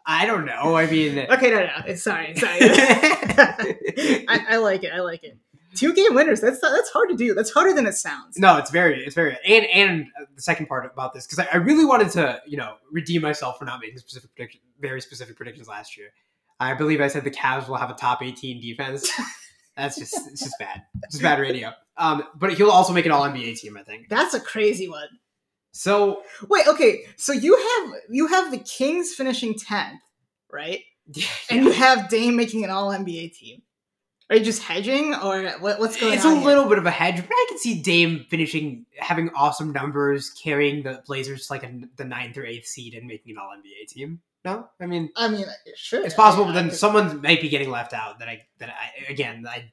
[0.07, 0.75] I don't know.
[0.75, 2.57] I mean, okay, no, no, it's sorry, sorry.
[2.61, 4.91] I, I like it.
[4.93, 5.37] I like it.
[5.75, 6.41] Two game winners.
[6.41, 7.33] That's that's hard to do.
[7.33, 8.37] That's harder than it sounds.
[8.37, 11.57] No, it's very, it's very, and and the second part about this because I, I
[11.57, 15.67] really wanted to, you know, redeem myself for not making specific prediction, very specific predictions
[15.67, 16.09] last year.
[16.59, 19.11] I believe I said the Cavs will have a top eighteen defense.
[19.77, 21.73] That's just, it's just bad, it's just bad radio.
[21.97, 24.07] Um, but he'll also make an All NBA team, I think.
[24.07, 25.07] That's a crazy one.
[25.73, 27.01] So Wait, okay.
[27.17, 29.99] So you have you have the Kings finishing tenth,
[30.51, 30.79] right?
[31.13, 33.61] yeah, And you have Dame making an All NBA team.
[34.29, 36.31] Are you just hedging, or what, what's going it's on?
[36.33, 36.47] It's a here?
[36.47, 40.81] little bit of a hedge, but I can see Dame finishing, having awesome numbers, carrying
[40.81, 43.87] the Blazers to like a, the ninth or eighth seed and making an All NBA
[43.87, 44.21] team.
[44.43, 47.49] No, I mean I mean, sure, it's possible, I- but then could- someone might be
[47.49, 48.19] getting left out.
[48.19, 49.71] That I that I again I.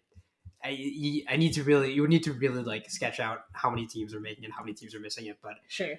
[0.65, 3.85] I, I need to really you would need to really like sketch out how many
[3.88, 5.97] teams are making and how many teams are missing it but sure.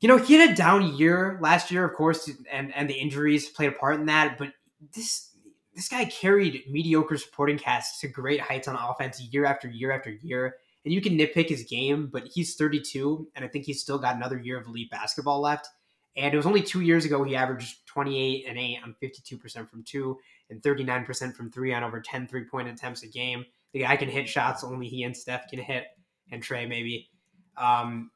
[0.00, 3.48] you know he had a down year last year of course and and the injuries
[3.48, 4.48] played a part in that but
[4.92, 5.28] this
[5.74, 10.10] this guy carried mediocre supporting casts to great heights on offense year after year after
[10.10, 13.98] year and you can nitpick his game but he's 32 and i think he's still
[13.98, 15.68] got another year of elite basketball left.
[16.16, 19.82] And it was only two years ago he averaged 28 and 8 on 52% from
[19.82, 20.18] two
[20.50, 23.44] and 39% from three on over 10 three point attempts a game.
[23.72, 25.86] The guy can hit shots only he and steph can hit
[26.30, 27.08] and Trae maybe.
[27.56, 28.10] Um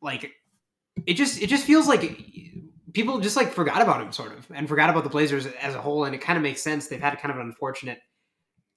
[0.00, 0.30] like
[1.06, 2.02] it just it just feels like
[2.94, 5.80] people just like forgot about him sort of and forgot about the blazers as a
[5.80, 6.86] whole and it kind of makes sense.
[6.86, 7.98] They've had kind of an unfortunate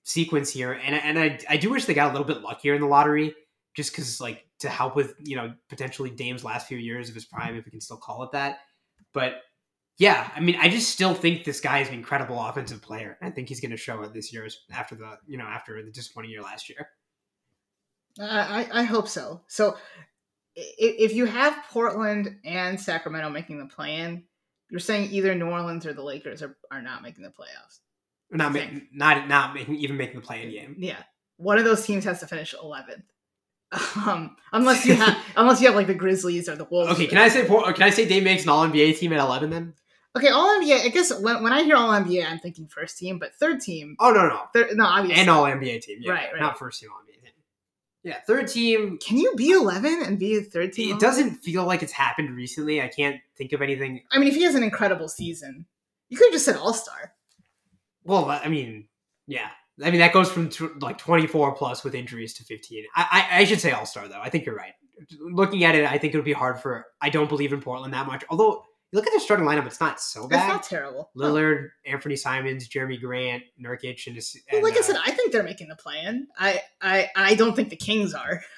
[0.03, 2.81] sequence here and, and I, I do wish they got a little bit luckier in
[2.81, 3.35] the lottery
[3.75, 7.25] just because like to help with you know potentially Dame's last few years of his
[7.25, 8.59] prime if we can still call it that.
[9.13, 9.41] But
[9.97, 13.17] yeah I mean I just still think this guy is an incredible offensive player.
[13.21, 15.91] I think he's going to show it this year after the you know after the
[15.91, 16.89] disappointing year last year.
[18.19, 19.41] I, I hope so.
[19.47, 19.77] So,
[20.59, 24.23] if you have Portland and Sacramento making the play-in,
[24.69, 27.79] you're saying either New Orleans or the Lakers are, are not making the playoffs.
[28.31, 30.97] not making not not making even making the play in game Yeah,
[31.37, 33.03] one of those teams has to finish 11th.
[34.07, 36.91] Um, unless you have, unless you have like the Grizzlies or the Wolves.
[36.93, 39.49] Okay, can I say can I say Dame makes an All NBA team at eleven
[39.49, 39.73] then?
[40.15, 40.85] Okay, All NBA.
[40.85, 43.95] I guess when, when I hear All NBA, I'm thinking first team, but third team.
[43.99, 45.21] Oh no no, Third, no, obviously.
[45.21, 45.99] and All NBA team.
[46.01, 46.41] Yeah, Right, right.
[46.41, 47.16] Not first team All NBA.
[48.03, 48.97] Yeah, third team.
[48.99, 50.95] Can you be 11 and be a third team?
[50.95, 52.81] It doesn't feel like it's happened recently.
[52.81, 54.03] I can't think of anything.
[54.11, 55.65] I mean, if he has an incredible season,
[56.09, 57.13] you could have just said All Star.
[58.03, 58.87] Well, I mean,
[59.27, 59.49] yeah.
[59.83, 62.85] I mean that goes from tw- like twenty four plus with injuries to fifteen.
[62.95, 64.21] I I, I should say All Star though.
[64.21, 64.73] I think you're right.
[65.19, 66.85] Looking at it, I think it would be hard for.
[66.99, 68.23] I don't believe in Portland that much.
[68.29, 70.47] Although you look at their starting lineup, it's not so That's bad.
[70.47, 71.09] not terrible.
[71.15, 74.23] Lillard, Anthony Simons, Jerami Grant, Nurkic, and, Well,
[74.53, 76.27] and, like I uh, said, I think they're making the plan.
[76.37, 78.41] I, I, I don't think the Kings are.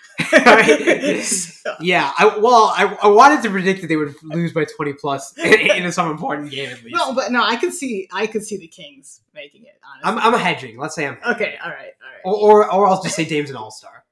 [1.23, 2.11] So- yeah.
[2.17, 5.85] I well, I, I wanted to predict that they would lose by twenty plus in,
[5.85, 6.95] in some important game at least.
[6.95, 9.79] no, but no, I could see, I could see the Kings making it.
[10.03, 10.21] Honestly.
[10.21, 10.77] I'm I'm hedging.
[10.77, 11.35] Let's say I'm hedging.
[11.35, 11.57] okay.
[11.63, 11.91] All right.
[12.25, 12.39] All right.
[12.41, 14.03] or, or or I'll just say Dame's an All Star.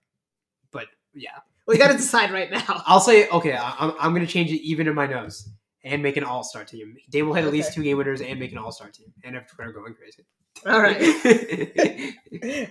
[0.71, 2.83] But yeah, we got to decide right now.
[2.85, 3.53] I'll say okay.
[3.53, 5.49] I, I'm I'm gonna change it even in my nose
[5.83, 6.95] and make an All Star team.
[7.09, 9.13] Dame will hit at least two game winners and make an All Star team.
[9.23, 10.25] And if Twitter going crazy.
[10.65, 10.97] All right.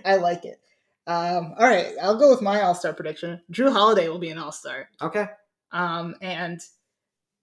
[0.05, 0.59] I like it.
[1.07, 3.41] Um, all right, I'll go with my All Star prediction.
[3.51, 5.27] Jrue Holiday will be an All Star, okay.
[5.71, 6.59] um, and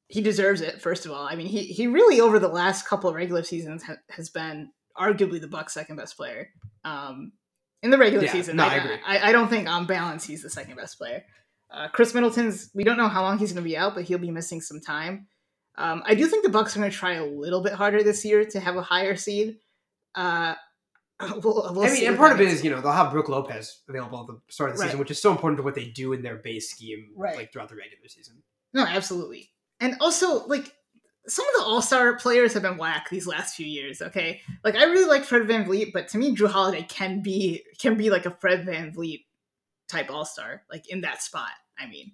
[0.08, 0.82] he deserves it.
[0.82, 3.82] First of all, I mean, he he really over the last couple of regular seasons
[3.82, 6.50] ha- has been arguably the Bucks' second best player.
[6.84, 7.32] Um,
[7.82, 8.96] in the regular Yeah, season, no, I agree.
[9.06, 11.24] I, I don't think on balance he's the second best player.
[11.70, 12.68] Uh, Khris Middleton's.
[12.74, 14.80] We don't know how long he's going to be out, but he'll be missing some
[14.80, 15.26] time.
[15.76, 18.24] Um, I do think the Bucks are going to try a little bit harder this
[18.24, 19.58] year to have a higher seed.
[20.14, 20.54] Uh,
[21.20, 21.42] we'll,
[21.74, 23.80] we'll I see mean, and part of it is you know they'll have Brook Lopez
[23.88, 24.86] available at the start of the Right.
[24.88, 27.36] season, which is so important to what they do in their base scheme, Right.
[27.36, 28.42] like throughout the regular season.
[28.72, 29.50] No, absolutely.
[29.80, 30.72] And also, like,
[31.26, 34.40] some of the all star players have been whack these last few years, okay?
[34.62, 38.10] Like I really like Fred VanVleet, but to me Jrue Holiday can be can be
[38.10, 39.24] like a Fred VanVleet
[39.88, 41.50] type all star, like in that spot.
[41.78, 42.12] I mean.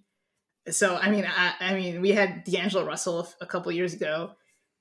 [0.68, 4.32] So I mean I, I mean we had D'Angelo Russell a couple years ago.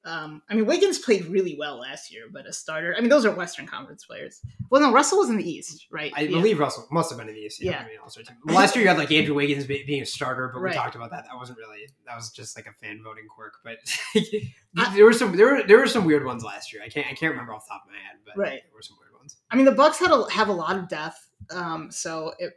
[0.05, 2.95] Um, I mean Wiggins played really well last year, but a starter.
[2.97, 4.39] I mean those are Western Conference players.
[4.69, 6.11] Well, no, Russell was in the East, right?
[6.15, 6.29] I Yeah.
[6.37, 7.61] believe Russell must have been in the East.
[7.61, 7.79] Yeah.
[7.79, 7.97] I mean.
[8.45, 10.71] Well, last year you had like Andrew Wiggins being a starter, but Right.
[10.71, 11.25] we talked about that.
[11.25, 11.87] That wasn't really.
[12.07, 13.55] That was just like a fan voting quirk.
[13.63, 13.77] But
[14.95, 16.81] there were some there were there were some weird ones last year.
[16.83, 18.61] I can't I can't remember off the top of my head, but Right.
[18.63, 19.37] there were some weird ones.
[19.51, 22.53] I mean, the Bucks had a, have a lot of depth, um, so it,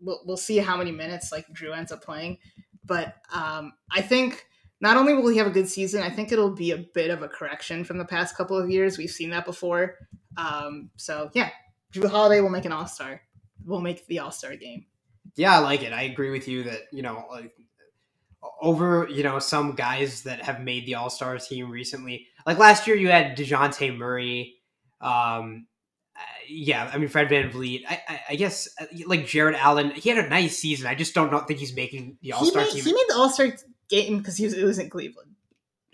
[0.00, 2.38] we'll, we'll see how many minutes like Jrue ends up playing.
[2.84, 4.46] But um, I think
[4.80, 7.22] not only will he have a good season, I think it'll be a bit of
[7.22, 8.98] a correction from the past couple of years.
[8.98, 9.96] We've seen that before.
[10.36, 11.50] Um, so yeah,
[11.92, 13.20] Jrue Holiday will make an All Star.
[13.64, 14.86] We'll make the All Star game.
[15.36, 15.92] Yeah, I like it.
[15.92, 17.52] I agree with you that you know like
[18.60, 22.26] over you know some guys that have made the All Star team recently.
[22.44, 24.56] Like last year, you had Dejounte Murray.
[25.00, 25.66] Um,
[26.52, 27.82] yeah, I mean Fred VanVleet.
[27.88, 29.90] I, I, I guess uh, like Jarrett Allen.
[29.92, 30.86] He had a nice season.
[30.86, 32.84] I just don't know, think he's making the All Star team.
[32.84, 33.48] he made the All Star
[33.88, 35.28] game because he was it was in Cleveland.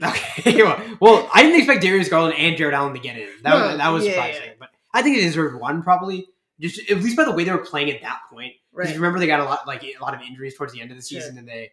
[0.04, 0.62] Okay,
[1.00, 3.28] well, I didn't expect Darius Garland and Jarrett Allen to get in.
[3.42, 4.52] That, No, was that was yeah, surprising, yeah.
[4.60, 6.28] but I think they deserved one probably.
[6.60, 8.52] Just at least by the way they were playing at that point.
[8.72, 8.96] Because Right.
[8.96, 11.02] remember they got a lot like a lot of injuries towards the end of the
[11.02, 11.72] season, and they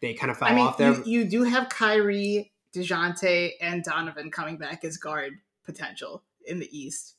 [0.00, 0.94] they kind of fell I mean, off there.
[0.94, 6.68] you, you do have Kyrie, Dejounte, and Donovan coming back as guard potential in the
[6.76, 7.13] East.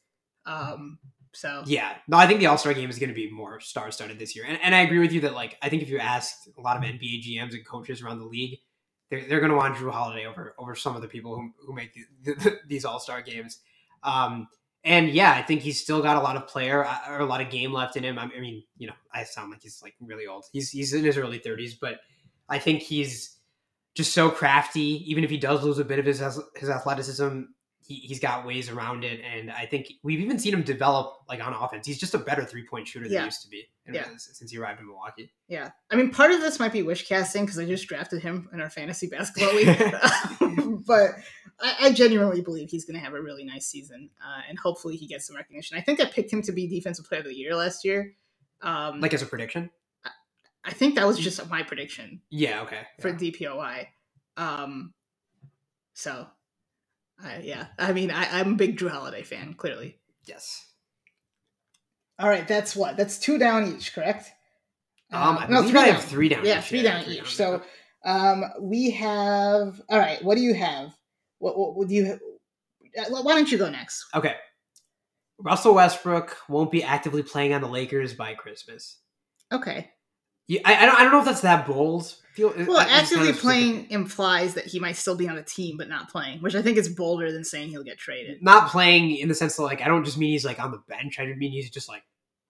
[0.46, 1.00] Um,
[1.34, 3.92] so Yeah, no, I think the All Star game is going to be more star
[3.92, 6.00] studded this year, and, and I agree with you that like I think if you
[6.00, 8.60] asked a lot of NBA GMs and coaches around the league,
[9.10, 11.74] they're, they're going to want Jrue Holiday over over some of the people who who
[11.74, 13.60] make the, the, these All Star games.
[14.04, 14.48] Um,
[14.86, 17.42] and yeah, I think he's still got a lot of player uh, or a lot
[17.42, 18.20] of game left in him.
[18.20, 20.46] I mean, you know, I sound like he's like really old.
[20.54, 22.00] He's he's in his early thirties, but
[22.48, 23.38] I think he's
[23.96, 25.04] just so crafty.
[25.10, 26.20] Even if he does lose a bit of his
[26.56, 27.42] his athleticism,
[27.88, 29.22] he, he's got ways around it.
[29.22, 31.86] And I think we've even seen him develop like on offense.
[31.86, 33.20] He's just a better three point shooter than Yeah.
[33.22, 34.08] he used to be Yeah.
[34.18, 35.32] since he arrived in Milwaukee.
[35.48, 38.50] yeah, I mean, part of this might be wish casting because I just drafted him
[38.54, 41.12] in our fantasy basketball league, but
[41.60, 44.96] I, I genuinely believe he's going to have a really nice season, uh, and hopefully
[44.98, 45.78] he gets some recognition.
[45.78, 48.16] I think I picked him to be defensive player of the year last year.
[48.62, 49.70] Um, Like as a prediction.
[50.68, 52.64] I think that was just my prediction Yeah.
[52.64, 52.82] Okay.
[53.00, 53.16] for Yeah.
[53.18, 53.88] DPOY.
[54.38, 54.94] Um,
[55.94, 56.28] so,
[57.24, 59.98] I, yeah, I mean, I, I'm a big Jrue Holiday fan, clearly.
[60.26, 60.66] Yes.
[62.20, 62.98] All right, that's what?
[62.98, 64.32] That's two down each, correct?
[65.12, 65.96] Um, I no, believe three I down.
[65.96, 66.46] have three down.
[66.46, 66.66] Yeah, each.
[66.66, 67.20] three down three each.
[67.20, 67.28] down.
[67.28, 67.62] So,
[68.06, 69.82] um, we have.
[69.90, 70.94] All right, what do you have?
[71.40, 72.20] What, what would you?
[72.98, 74.06] uh, Why don't you go next?
[74.14, 74.36] okay.
[75.38, 79.00] Russell Westbrook won't be actively playing on the Lakers by Christmas.
[79.52, 79.92] Okay.
[80.48, 80.96] Yeah, I, I don't.
[81.00, 82.14] I don't know if that's that bold.
[82.34, 85.36] Feel, Well, I- I actively kind of- playing implies that he might still be on
[85.38, 88.44] the team, but not playing, which I think is bolder than saying he'll get traded.
[88.44, 90.82] not playing in the sense that like I don't just mean he's like on the
[90.88, 91.18] bench.
[91.20, 92.04] I mean he's just like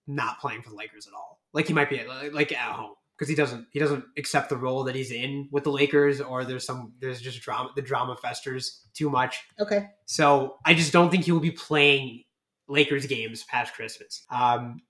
[0.07, 1.39] not playing for the Lakers at all.
[1.53, 4.57] like he might be at, like at home because he doesn't he doesn't accept the
[4.57, 8.15] role that he's in with the Lakers, or there's some there's just drama the drama
[8.15, 9.39] festers too much.
[9.59, 9.85] Okay.
[10.07, 12.23] So I just don't think he will be playing
[12.67, 14.23] Lakers games past Christmas.
[14.31, 14.81] Um,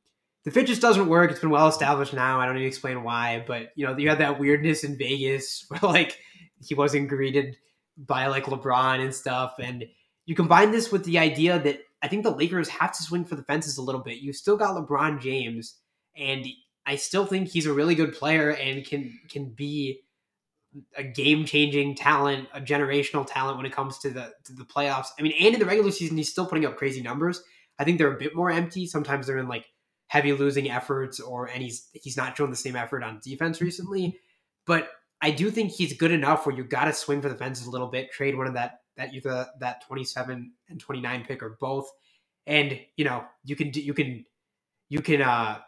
[0.46, 1.32] the fit just doesn't work.
[1.32, 2.40] It's been well established now.
[2.40, 5.66] I don't need to explain why, but you know you had that weirdness in Vegas
[5.70, 6.20] where like
[6.64, 7.58] he wasn't greeted
[7.98, 9.86] by like LeBron and stuff, and
[10.26, 13.36] you combine this with the idea that I think the Lakers have to swing for
[13.36, 14.20] the fences a little bit.
[14.20, 15.76] You still got LeBron James,
[16.16, 16.46] and
[16.86, 20.02] I still think he's a really good player and can can be
[20.98, 25.08] a game changing talent, a generational talent when it comes to the to the playoffs.
[25.18, 27.42] I mean, and in the regular season, he's still putting up crazy numbers.
[27.80, 28.86] I think they're a bit more empty.
[28.86, 29.66] Sometimes they're in like
[30.16, 34.18] heavy losing efforts, or and he's he's not shown the same effort on defense recently.
[34.66, 34.90] But
[35.22, 37.70] I do think he's good enough where you got to swing for the fences a
[37.70, 41.44] little bit, trade one of that that either that twenty seven and twenty nine pick
[41.44, 41.92] or both,
[42.48, 44.26] and you know you can you can
[44.90, 45.60] you can uh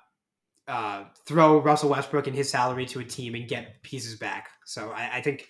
[0.68, 4.50] uh, throw Russell Westbrook and his salary to a team and get pieces back.
[4.66, 5.48] So I, I, think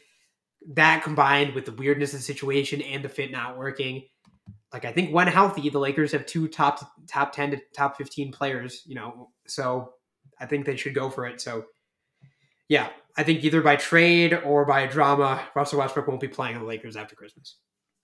[0.75, 4.03] that combined with the weirdness of the situation and the fit not working,
[4.73, 8.31] like I think when healthy, the Lakers have two top top ten to top fifteen
[8.31, 8.83] players.
[8.85, 9.93] You know, so
[10.39, 11.39] I think they should go for it.
[11.41, 11.65] So
[12.69, 16.65] yeah, I think either by trade or by drama, Russell Westbrook won't be playing the
[16.65, 17.57] Lakers after Christmas.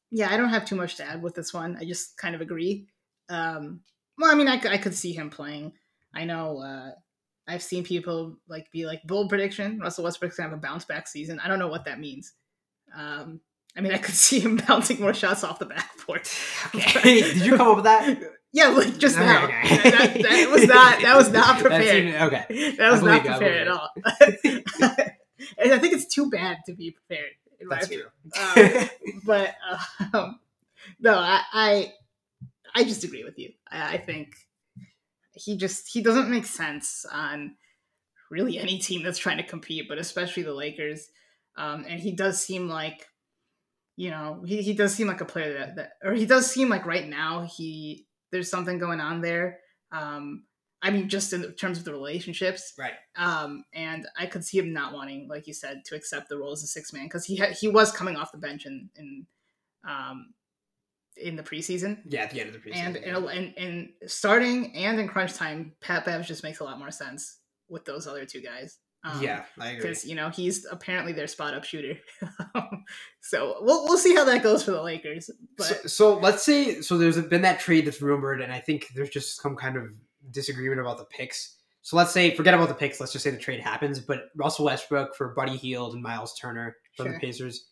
[0.10, 1.78] Yeah, I don't have too much to add with this one.
[1.80, 2.88] I just kind of agree.
[3.30, 3.82] Um,
[4.18, 5.74] well, I mean, I, I could see him playing.
[6.14, 6.92] I know uh,
[7.48, 11.08] I've seen people like be like bold prediction Russell Westbrook's gonna have a bounce back
[11.08, 11.40] season.
[11.40, 12.34] I don't know what that means.
[12.96, 13.42] Um,
[13.76, 16.28] I mean, I could see him bouncing more shots off the backboard.
[16.74, 17.22] Okay.
[17.34, 18.18] Did you come up with that?
[18.52, 19.46] Yeah, like just okay, now.
[19.46, 19.90] Okay.
[19.90, 21.88] That, that, was not that was not prepared.
[21.88, 23.90] Seemed, okay, that was not prepared at all.
[25.58, 27.32] and I think it's too bad to be prepared.
[27.60, 28.78] In That's my true.
[28.78, 28.90] Um,
[29.26, 29.56] but
[30.14, 30.40] um,
[31.00, 31.94] no, I, I
[32.76, 33.54] I just agree with you.
[33.72, 34.36] I, I think
[35.34, 37.56] he just he doesn't make sense on
[38.30, 41.10] really any team that's trying to compete, but especially the Lakers.
[41.56, 43.08] Um, and he does seem like,
[43.96, 46.70] you know, he, he does seem like a player that, that, or he does seem
[46.70, 49.60] like right now he there's something going on there.
[49.92, 50.46] Um,
[50.82, 52.94] I mean, just in terms of the relationships, right?
[53.16, 56.52] Um, and I could see him not wanting, like you said, to accept the role
[56.52, 59.26] as a six man because he ha- he was coming off the bench in in
[59.88, 60.34] um,
[61.16, 62.00] in the preseason.
[62.06, 62.86] Yeah, at the end of the preseason.
[62.86, 66.80] And in, in, in starting and in crunch time, Pat Bev just makes a lot
[66.80, 68.80] more sense with those other two guys.
[69.04, 69.82] Um, yeah, I agree.
[69.82, 72.00] Because you know he's apparently their spot up shooter,
[73.22, 75.30] so we'll we'll see how that goes for the Lakers.
[75.58, 78.92] But so, so, let's say so there's been that trade that's rumored, and I think
[78.96, 79.94] there's just some kind of
[80.32, 81.58] disagreement about the picks.
[81.82, 83.02] So let's say forget about the picks.
[83.02, 86.78] Let's just say the trade happens, but Russell Westbrook for Buddy Hield and Miles Turner
[86.96, 87.14] from sure.
[87.14, 87.68] the Pacers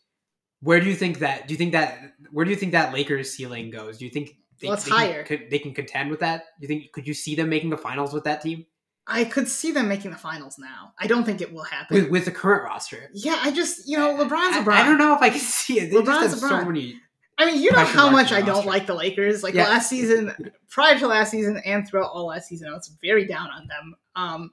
[0.61, 1.47] where do you think that?
[1.47, 2.13] Do you think that?
[2.31, 3.97] Where do you think that Lakers ceiling goes?
[3.97, 5.23] Do you think they, well, it's they higher?
[5.23, 6.45] Can, they can contend with that.
[6.59, 6.91] Do you think?
[6.91, 8.65] Could you see them making the finals with that team?
[9.11, 10.93] I could see them making the finals now.
[10.99, 13.09] I don't think it will happen with, with the current roster.
[13.13, 14.73] Yeah, I just you know LeBron's LeBron.
[14.73, 15.91] I, I don't know if I can see it.
[15.91, 16.49] They LeBron's LeBron.
[16.49, 17.01] So many
[17.41, 19.41] I mean, you know how much I don't like the Lakers.
[19.41, 19.67] Like yeah.
[19.67, 23.49] last season, prior to last season, and throughout all last season, I was very down
[23.49, 23.95] on them.
[24.15, 24.51] Um,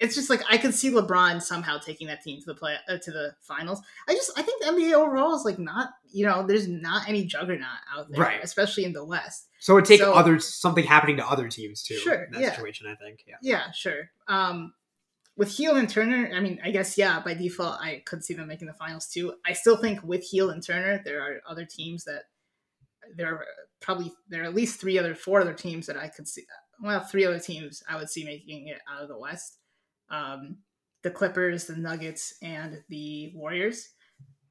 [0.00, 2.96] it's just like I could see LeBron somehow taking that team to the play uh,
[2.96, 3.82] to the finals.
[4.08, 7.26] I just I think the NBA overall is like not you know there's not any
[7.26, 8.40] juggernaut out there, right?
[8.42, 9.48] Especially in the West.
[9.60, 11.96] So it would take so, other something happening to other teams too.
[11.96, 12.54] Sure, in that yeah.
[12.54, 13.24] situation, I think.
[13.26, 14.10] Yeah, yeah, sure.
[14.26, 14.72] Um,
[15.36, 18.48] with Hield and Turner, I mean, I guess yeah, by default, I could see them
[18.48, 19.34] making the finals too.
[19.46, 22.22] I still think with Hield and Turner, there are other teams that
[23.16, 23.44] there are
[23.80, 26.44] probably there are at least three other four other teams that I could see.
[26.82, 29.59] Well, three other teams I would see making it out of the West
[30.10, 30.58] um,
[31.02, 33.88] the Clippers, the Nuggets, and the Warriors.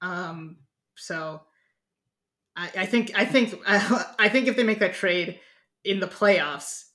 [0.02, 0.58] Um,
[0.96, 1.42] so
[2.56, 5.40] I, I, think I think I think if they make that trade
[5.84, 6.86] in the playoffs,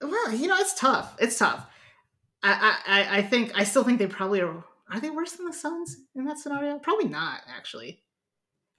[0.00, 1.16] well, you know, it's tough.
[1.18, 1.66] It's tough.
[2.42, 4.64] I, I, I think I still think they probably are.
[4.90, 6.78] Are they worse than the Suns in that scenario?
[6.78, 8.02] Probably not, actually.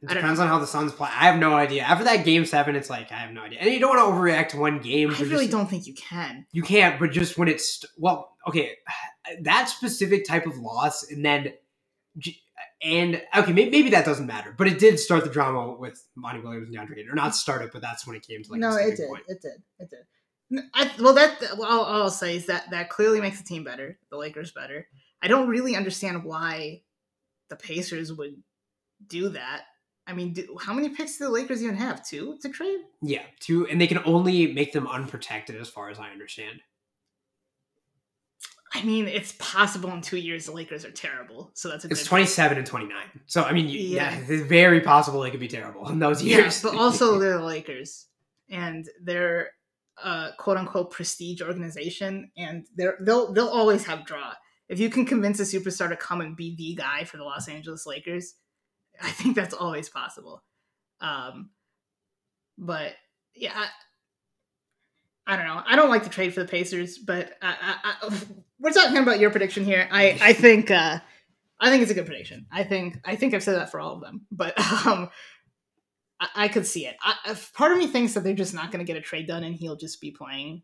[0.02, 1.10] It depends on how the Suns play.
[1.10, 1.84] I have no idea.
[1.84, 3.60] After that game seven, it's like I have no idea.
[3.60, 5.12] And you don't want to overreact to one game.
[5.12, 6.48] I really just, don't think you can.
[6.52, 8.72] You can't, but just when it's well, okay,
[9.42, 11.54] that specific type of loss, and then
[12.82, 16.42] and okay, maybe, maybe that doesn't matter, but it did start the drama with Monty
[16.42, 18.76] Williams and DeAndre or not start it, but that's when it came to like no,
[18.76, 19.24] it did, point.
[19.28, 20.64] it did, it did.
[20.74, 23.64] I, well, that well, all, all I'll say is that that clearly makes the team
[23.64, 24.88] better, the Lakers better.
[25.22, 26.82] I don't really understand why
[27.50, 28.42] the Pacers would
[29.06, 29.62] do that
[30.08, 32.06] I mean, do, how many picks do the Lakers even have?
[32.06, 32.80] Two to trade?
[33.02, 36.62] Yeah, two, and they can only make them unprotected, as far as I understand.
[38.74, 41.52] I mean, it's possible in two years the Lakers are terrible.
[41.54, 43.08] So that's a it's twenty seven and twenty nine.
[43.26, 44.12] So I mean, yeah.
[44.12, 44.20] yeah.
[44.28, 46.64] it's very possible they could be terrible in those years.
[46.64, 48.08] Yeah, but also they're the Lakers,
[48.50, 49.52] and they're
[50.04, 54.34] a quote unquote prestige organization, and they're they'll they'll always have draw.
[54.70, 57.50] If you can convince a superstar to come and be the guy for the Los
[57.50, 58.36] Angeles Lakers,
[59.04, 60.44] I think that's always possible.
[61.00, 61.50] Um,
[62.58, 62.94] but
[63.36, 65.62] yeah, I, I, don't know.
[65.66, 68.20] I don't like to trade for the Pacers, but I, I,
[68.60, 69.88] we're talking about your prediction here.
[69.92, 71.00] I I think uh,
[71.60, 72.46] I think it's a good prediction.
[72.52, 75.10] I think I think I've said that for all of them, but um,
[76.36, 76.98] I, could see it.
[77.54, 79.56] Part of me thinks that they're just not going to get a trade done, and
[79.56, 80.62] he'll just be playing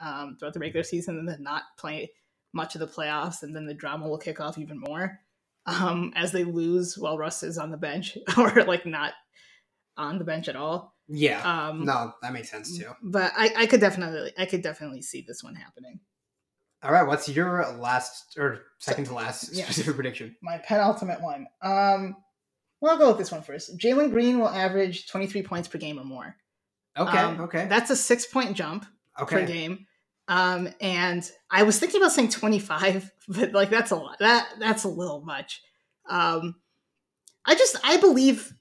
[0.00, 2.10] um, throughout the regular season, and then not play
[2.54, 5.20] much of the playoffs, and then the drama will kick off even more
[5.66, 9.12] um, as they lose while Russ is on the bench or like not
[9.96, 10.94] on the bench at all.
[11.08, 11.68] Yeah.
[11.68, 12.90] Um, no, that makes sense too.
[13.02, 16.00] But I, I could definitely, I could definitely see this one happening.
[16.82, 19.64] All right, what's your last or second to last yeah.
[19.64, 20.36] specific prediction?
[20.42, 21.46] My penultimate one.
[21.62, 22.16] Um,
[22.80, 23.78] well, I'll go with this one first.
[23.78, 26.36] Jalen Green will average 23 points per game or more.
[26.98, 27.66] Okay, um, okay.
[27.68, 28.84] That's a six point jump
[29.18, 29.36] okay.
[29.36, 29.86] per game.
[30.28, 34.18] Um, and I was thinking about saying 25, but like that's a lot.
[34.18, 35.62] That that's a little much.
[36.08, 36.56] Um,
[37.46, 38.52] I just I believe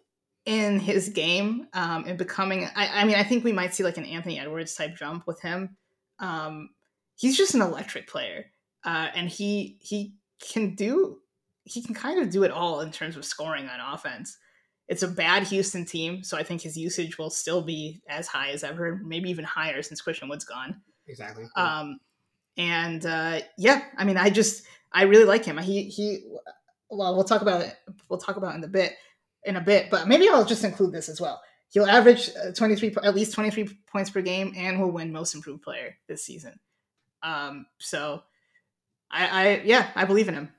[0.46, 2.68] in his game um, and becoming.
[2.76, 5.42] I, I mean, I think we might see like an Anthony Edwards type jump with
[5.42, 5.78] him.
[6.20, 6.70] Um,
[7.16, 8.46] he's just an electric player,
[8.86, 11.20] uh, and he he can do
[11.66, 14.38] he can kind of do it all in terms of scoring on offense.
[14.90, 18.50] It's a bad Houston team, so I think his usage will still be as high
[18.50, 20.82] as ever, maybe even higher since Christian Wood's gone.
[21.08, 21.46] Exactly.
[21.56, 22.00] Um,
[22.58, 25.58] and uh, yeah, I mean, I just I really like him.
[25.58, 26.24] He he.
[26.90, 27.76] Well, we'll talk about it.
[28.08, 28.94] We'll talk about it in a bit,
[29.46, 29.90] in a bit.
[29.90, 31.42] But maybe I'll just include this as well.
[31.70, 35.12] He'll average uh, twenty three, at least twenty three points per game, and will win
[35.12, 36.60] Most Improved Player this season.
[37.24, 38.22] Um, so,
[39.10, 40.54] I, I yeah, I believe in him.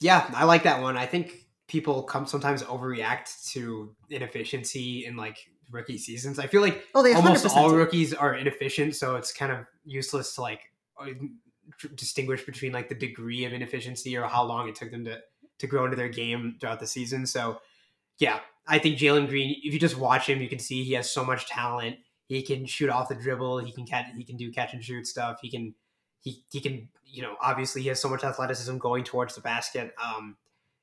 [0.00, 0.96] Yeah, I like that one.
[0.96, 1.41] I think
[1.72, 5.38] people come sometimes overreact to inefficiency in like
[5.70, 6.38] rookie seasons.
[6.38, 7.76] I feel like oh, almost all do.
[7.76, 10.60] rookies are inefficient, so it's kind of useless to like
[11.00, 11.06] uh,
[11.94, 15.18] distinguish between like the degree of inefficiency or how long it took them to
[15.60, 17.24] to grow into their game throughout the season.
[17.24, 17.60] So,
[18.18, 19.58] yeah, I think Jalen Green.
[19.62, 21.96] If you just watch him, you can see he has so much talent.
[22.26, 23.64] He can shoot off the dribble.
[23.64, 24.08] He can catch.
[24.14, 25.38] He can do catch and shoot stuff.
[25.40, 25.74] He can.
[26.20, 26.90] He he can.
[27.06, 29.94] You know, obviously he has so much athleticism going towards the basket.
[30.02, 30.36] Um,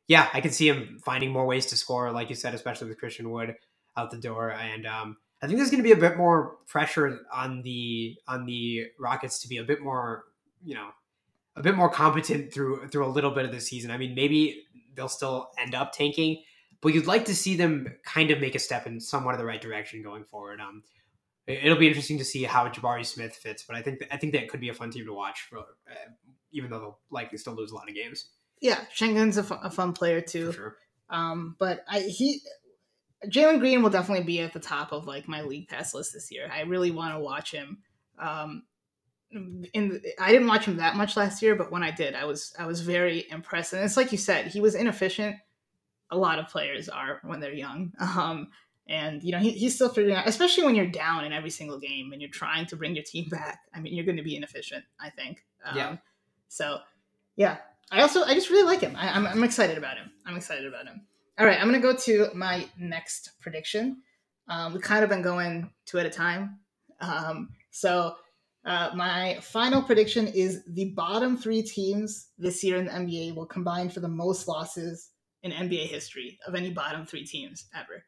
[0.09, 2.97] yeah, I can see him finding more ways to score, like you said, especially with
[2.97, 3.55] Christian Wood
[3.95, 4.51] out the door.
[4.51, 8.45] And um, I think there's going to be a bit more pressure on the on
[8.45, 10.23] the Rockets to be a bit more,
[10.65, 10.89] you know,
[11.55, 13.91] a bit more competent through through a little bit of the season.
[13.91, 14.63] I mean, maybe
[14.95, 16.41] they'll still end up tanking,
[16.81, 19.45] but you'd like to see them kind of make a step in somewhat of the
[19.45, 20.59] right direction going forward.
[20.59, 20.81] Um,
[21.45, 24.49] it'll be interesting to see how Jabari Smith fits, but I think I think that
[24.49, 26.09] could be a fun team to watch, for, uh,
[26.51, 28.31] even though they'll likely still lose a lot of games.
[28.61, 30.51] Yeah, a, fun, a fun player too.
[30.51, 30.75] Sure.
[31.09, 32.41] Um, but I, he
[33.25, 36.31] Jalen Green will definitely be at the top of like my league pass list this
[36.31, 36.49] year.
[36.51, 37.79] I really want to watch him.
[38.17, 38.63] Um,
[39.31, 42.53] in I didn't watch him that much last year, but when I did, I was
[42.57, 43.73] I was very impressed.
[43.73, 45.35] And it's like you said, he was inefficient.
[46.11, 47.93] A lot of players are when they're young.
[48.01, 48.47] Um,
[48.87, 51.79] and you know he, he's still figuring out, especially when you're down in every single
[51.79, 53.59] game and you're trying to bring your team back.
[53.71, 54.83] I mean, you're going to be inefficient.
[54.99, 55.45] I think.
[55.63, 55.97] Um, yeah.
[56.47, 56.79] So,
[57.35, 57.57] yeah.
[57.91, 58.95] I also I just really like him.
[58.95, 60.11] I, I'm, I'm excited about him.
[60.25, 61.01] I'm excited about him.
[61.39, 64.01] All right, I'm going to go to my next prediction.
[64.49, 66.59] Um, we've kind of been going two at a time.
[66.99, 68.15] Um, so,
[68.65, 73.45] uh, my final prediction is the bottom three teams this year in the NBA will
[73.45, 75.11] combine for the most losses
[75.43, 78.03] in NBA history of any bottom three teams ever.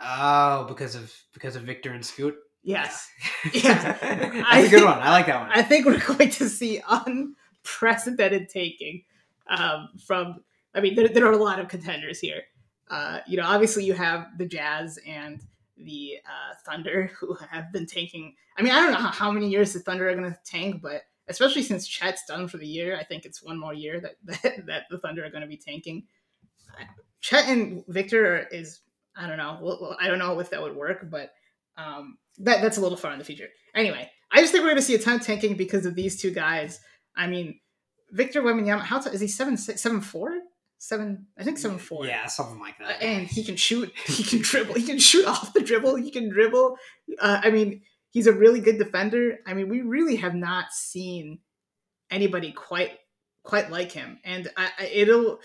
[0.00, 2.34] Oh, because of because of Victor and Scoot.
[2.62, 3.08] Yes,
[3.52, 4.02] yeah, that's
[4.50, 4.98] I a good think, one.
[4.98, 5.50] I like that one.
[5.52, 9.04] I think we're going to see unprecedented taking
[9.48, 10.44] um, from.
[10.76, 12.42] I mean, there, there are a lot of contenders here.
[12.90, 15.40] Uh, you know, obviously you have the Jazz and
[15.76, 18.34] the uh, Thunder who have been tanking.
[18.58, 20.82] I mean, I don't know how, how many years the Thunder are going to tank,
[20.82, 24.16] but especially since Chet's done for the year, I think it's one more year that
[24.42, 26.04] that, that the Thunder are going to be tanking.
[27.20, 28.80] Chet and Victor is
[29.16, 29.58] I don't know.
[29.62, 31.30] Well, I don't know if that would work, but
[31.76, 33.48] um, that that's a little far in the future.
[33.74, 36.20] Anyway, I just think we're going to see a ton of tanking because of these
[36.20, 36.80] two guys.
[37.16, 37.60] I mean,
[38.14, 40.40] Victor Wembanyama, is he seven six seven four?
[40.84, 42.06] seven, I think seven four.
[42.06, 43.02] Yeah, something like that.
[43.02, 43.92] And he can shoot.
[44.06, 44.74] He can dribble.
[44.74, 45.96] He can shoot off the dribble.
[45.96, 46.76] He can dribble.
[47.18, 49.38] Uh, I mean, he's a really good defender.
[49.46, 51.38] I mean, we really have not seen
[52.10, 52.98] anybody quite
[53.42, 55.40] quite like him, and I, I, it'll.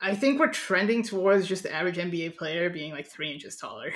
[0.00, 3.92] I think we're trending towards just the average NBA player being like three inches taller,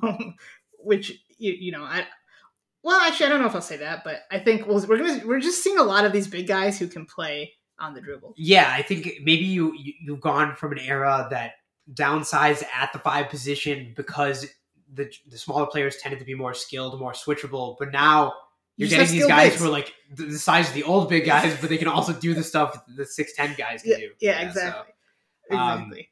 [0.78, 2.06] which you, you know I.
[2.82, 5.40] Well, actually, I don't know if I'll say that, but I think we're gonna, we're
[5.40, 8.34] just seeing a lot of these big guys who can play on the dribble.
[8.36, 11.52] Yeah, I think maybe you, you have gone from an era that
[11.92, 14.46] downsized at the five position because
[14.94, 17.76] the the smaller players tended to be more skilled, more switchable.
[17.78, 18.32] But now
[18.76, 19.60] You you're getting these guys bigs.
[19.62, 22.32] who are like the, size of the old big guys, but they can also do
[22.34, 24.10] the stuff the six ten guys can Yeah, do.
[24.20, 24.92] yeah, so- exactly.
[25.58, 26.10] um, exactly.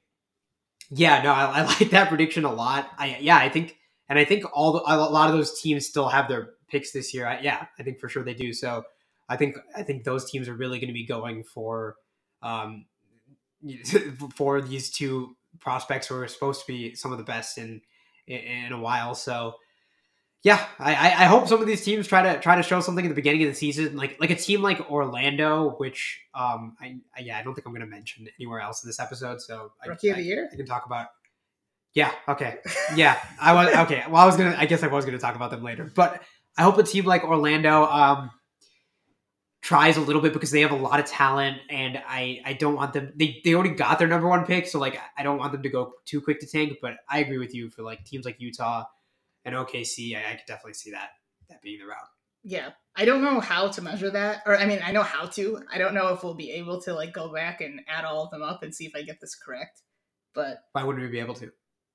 [0.90, 2.90] yeah, no, I, I like that prediction a lot.
[2.98, 3.76] I yeah, I think,
[4.08, 7.14] and I think all the, a lot of those teams still have their picks this
[7.14, 7.26] year.
[7.26, 8.52] I, yeah, I think for sure they do.
[8.52, 8.84] So
[9.28, 11.96] I think I think those teams are really going to be going for
[12.42, 12.86] um
[14.34, 17.80] for these two prospects who are supposed to be some of the best in
[18.26, 19.14] in, in a while.
[19.14, 19.54] So
[20.42, 23.08] yeah, I, I hope some of these teams try to try to show something at
[23.08, 27.22] the beginning of the season, like like a team like Orlando, which um I, I
[27.22, 29.40] yeah I don't think I'm going to mention anywhere else in this episode.
[29.40, 30.48] So I, Rookie of I- the year.
[30.52, 31.08] I can talk about.
[31.94, 32.12] Yeah.
[32.28, 32.58] Okay.
[32.94, 33.18] Yeah.
[33.40, 34.04] I was okay.
[34.08, 34.54] Well, I was gonna.
[34.56, 36.22] I guess I was gonna talk about them later, but
[36.56, 38.30] I hope a team like Orlando um
[39.62, 42.74] tries a little bit because they have a lot of talent, and I I don't
[42.74, 43.12] want them.
[43.16, 45.68] They they already got their number one pick, so like I don't want them to
[45.68, 46.78] go too quick to tank.
[46.80, 48.84] But I agree with you for like teams like Utah
[49.44, 50.16] and OKC.
[50.16, 51.10] I, I could definitely see that
[51.48, 52.08] that being the route.
[52.46, 52.70] Yeah.
[52.94, 54.42] I don't know how to measure that.
[54.46, 55.60] Or I mean, I know how to.
[55.70, 58.30] I don't know if we'll be able to like go back and add all of
[58.30, 59.82] them up and see if I get this correct.
[60.32, 61.50] But Why wouldn't we be able to?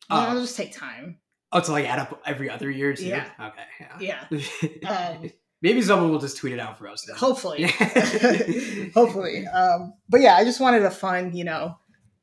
[0.10, 0.30] Oh.
[0.30, 1.20] it'll just take time.
[1.54, 3.06] Oh, to like add up every other year too.
[3.06, 3.26] Yeah.
[3.40, 3.88] Okay.
[4.00, 4.28] Yeah.
[4.32, 5.10] Yeah.
[5.22, 5.32] Um,
[5.64, 7.06] Maybe someone will just tweet it out for us.
[7.06, 7.16] then.
[7.16, 7.64] hopefully.
[8.96, 9.46] Hopefully.
[9.46, 11.78] Um, but yeah, I just wanted a fun, you know,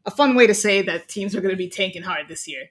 [0.05, 2.65] a fun way to say that teams are going to be tanking hard this year.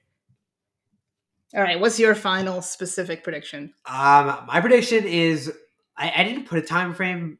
[1.55, 3.73] All right, what's your final specific prediction?
[3.85, 5.53] Um, my prediction is
[5.95, 7.37] I, I didn't put a time frame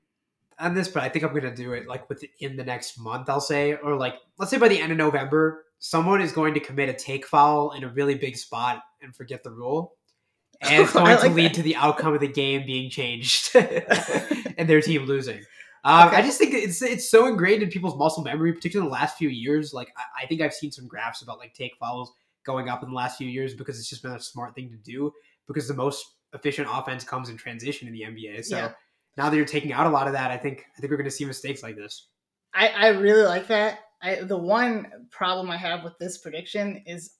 [0.57, 3.29] on this, but I think I'm gonna do it like within the next month.
[3.29, 6.59] I'll say, or like let's say by the end of November, someone is going to
[6.59, 9.93] commit a take foul in a really big spot and forget the rule,
[10.61, 11.53] and it's going to lead that.
[11.55, 13.55] to the outcome of the game being changed
[14.57, 15.39] and their team losing.
[15.83, 16.17] Um, Okay.
[16.17, 19.17] I just think it's it's so ingrained in people's muscle memory, particularly in the last
[19.17, 19.73] few years.
[19.73, 22.11] Like I, I think I've seen some graphs about like take fouls
[22.45, 24.77] going up in the last few years because it's just been a smart thing to
[24.77, 25.11] do
[25.47, 28.43] because the most efficient offense comes in transition in the NBA.
[28.45, 28.71] So Yeah.
[29.15, 31.09] now that you're taking out a lot of that, I think I think we're going
[31.09, 32.07] to see mistakes like this.
[32.53, 33.79] I, I really like that.
[34.01, 37.11] I, the one problem I have with this prediction is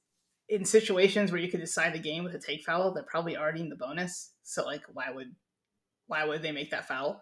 [0.50, 3.62] in situations where you could decide the game with a take foul, they're probably already
[3.62, 4.32] in the bonus.
[4.44, 5.34] So like, why would
[6.08, 7.22] why would they make that foul?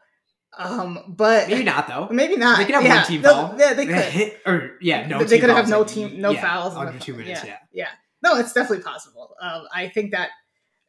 [0.57, 2.07] Um, but Maybe not though.
[2.11, 2.57] Maybe not.
[2.57, 3.55] They could have yeah, one team foul.
[3.57, 4.39] Yeah, they could.
[4.45, 5.23] or yeah, no.
[5.23, 7.43] They could have no like, team, no yeah, fouls under two minutes.
[7.43, 7.57] Yeah.
[7.73, 7.89] Yeah.
[8.23, 9.35] No, it's definitely possible.
[9.41, 10.29] Um, I think that.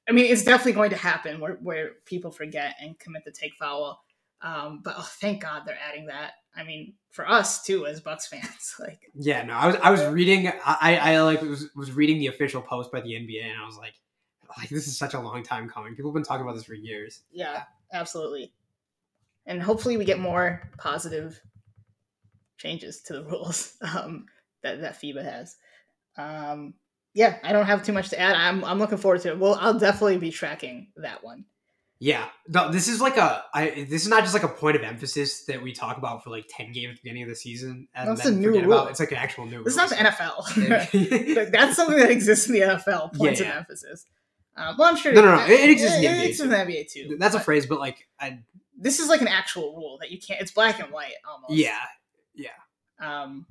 [0.09, 3.55] I mean, it's definitely going to happen where where people forget and commit the take
[3.57, 4.01] foul.
[4.43, 6.33] Um, but oh, thank God they're adding that.
[6.55, 10.05] I mean, for us too as Bucks fans, like Yeah, no, I was I was
[10.05, 13.67] reading I, I like was, was reading the official post by the NBA and I
[13.67, 13.95] was like
[14.57, 15.95] like this is such a long time coming.
[15.95, 17.23] People have been talking about this for years.
[17.33, 18.53] yeah, absolutely.
[19.47, 21.41] And hopefully, we get more positive
[22.59, 24.27] changes to the rules um,
[24.63, 25.57] that that FIBA has.
[26.17, 26.75] Um,
[27.15, 28.37] yeah, I don't have too much to add.
[28.37, 29.39] I'm I'm looking forward to it.
[29.39, 31.45] Well, I'll definitely be tracking that one.
[31.99, 34.83] Yeah, no, this is like a I this is not just like a point of
[34.83, 37.89] emphasis that we talk about for like ten games at the beginning of the season
[37.95, 38.65] and That's a new rule.
[38.73, 38.91] about.
[38.91, 39.65] It's like an actual new.
[39.65, 41.35] This is not the NFL.
[41.37, 43.15] Like, That's something that exists in the NFL.
[43.15, 44.05] Points Yeah, of emphasis.
[44.57, 45.13] Um, well, I'm sure.
[45.15, 47.17] No, no, no, it- it exists in the it NBA exists in the NBA too.
[47.19, 48.41] That's a phrase, but like I
[48.79, 50.41] This is like an actual rule that you can't.
[50.41, 51.53] It's black and white almost.
[51.55, 51.79] Yeah,
[52.35, 52.51] yeah
[53.01, 53.47] Um,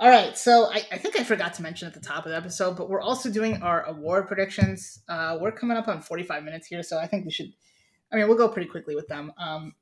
[0.00, 2.36] all right, so I, I think I forgot to mention at the top of the
[2.36, 5.00] episode, but we're also doing our award predictions.
[5.06, 7.52] Uh, we're coming up on 45 minutes here, so I think we should.
[8.10, 9.30] I mean, we'll go pretty quickly with them.
[9.36, 9.74] Um,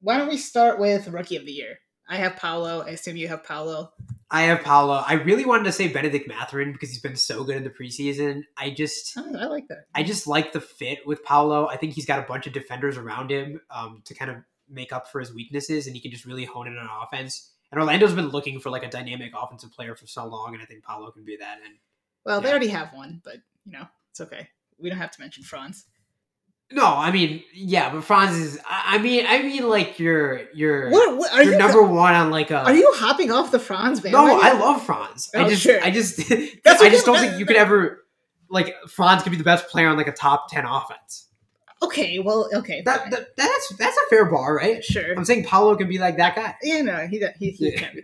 [0.00, 1.78] why don't we start with Rookie of the Year?
[2.08, 2.82] I have Paolo.
[2.86, 3.92] I assume you have Paolo.
[4.30, 5.02] I have Paolo.
[5.04, 8.44] I really wanted to say Bennedict Mathurin because he's been so good in the preseason.
[8.56, 9.86] I just Oh, I like that.
[9.92, 11.66] I just like the fit with Paolo.
[11.66, 14.36] I think he's got a bunch of defenders around him um, to kind of
[14.70, 17.50] make up for his weaknesses, and he can just really hone in on offense.
[17.70, 20.66] And Orlando's been looking for like a dynamic offensive player for so long, and I
[20.66, 21.58] think Paolo can be that.
[21.64, 21.74] And
[22.24, 24.48] Well, they already have one, but you know it's okay.
[24.78, 25.84] We don't have to mention Franz.
[26.70, 28.58] no, I mean, yeah, but Franz is.
[28.68, 31.58] I mean, I mean, like you're you're What, what are you're you?
[31.58, 32.58] number one on like a.
[32.64, 34.40] are you hopping off the Franz No.
[34.40, 35.30] I love Franz.
[35.34, 35.82] Oh, I just, sure.
[35.82, 36.16] I just,
[36.64, 38.04] That's I okay, just don't think you could ever
[38.50, 41.27] like Franz could be the best player on like a top ten offense.
[41.80, 44.84] Okay, well, okay, That, that that's that's a fair bar, right?
[44.84, 45.14] sure.
[45.16, 46.56] I'm saying Paolo can be like that guy.
[46.62, 48.02] Yeah, no, he he, he can.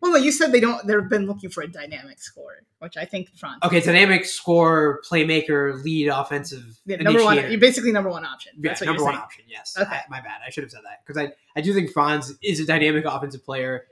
[0.00, 0.86] Well, no, you said they don't.
[0.86, 3.58] They've been looking for a dynamic scorer, which I think Franz.
[3.64, 6.78] Okay, dynamic scorer, playmaker, lead, offensive.
[6.86, 7.36] Yeah, number one.
[7.50, 8.52] You're basically number one option.
[8.60, 9.44] Yeah, what number one option.
[9.48, 9.76] Yes.
[9.78, 9.90] Okay.
[9.90, 10.40] I- my bad.
[10.46, 13.44] I should have said that because I I do think Franz is a dynamic offensive
[13.44, 13.86] player.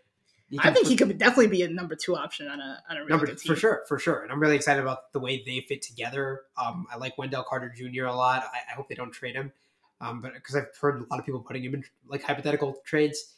[0.58, 3.00] I think put- he could definitely be a number two option on a on a
[3.00, 3.54] really number good team.
[3.54, 4.22] for sure, for sure.
[4.22, 6.42] And I'm really excited about the way they fit together.
[6.56, 8.04] Um, I like Wendell Carter Jr.
[8.04, 8.44] a lot.
[8.44, 9.52] I, I hope they don't trade him,
[10.00, 13.34] um, but because I've heard a lot of people putting him in like hypothetical trades.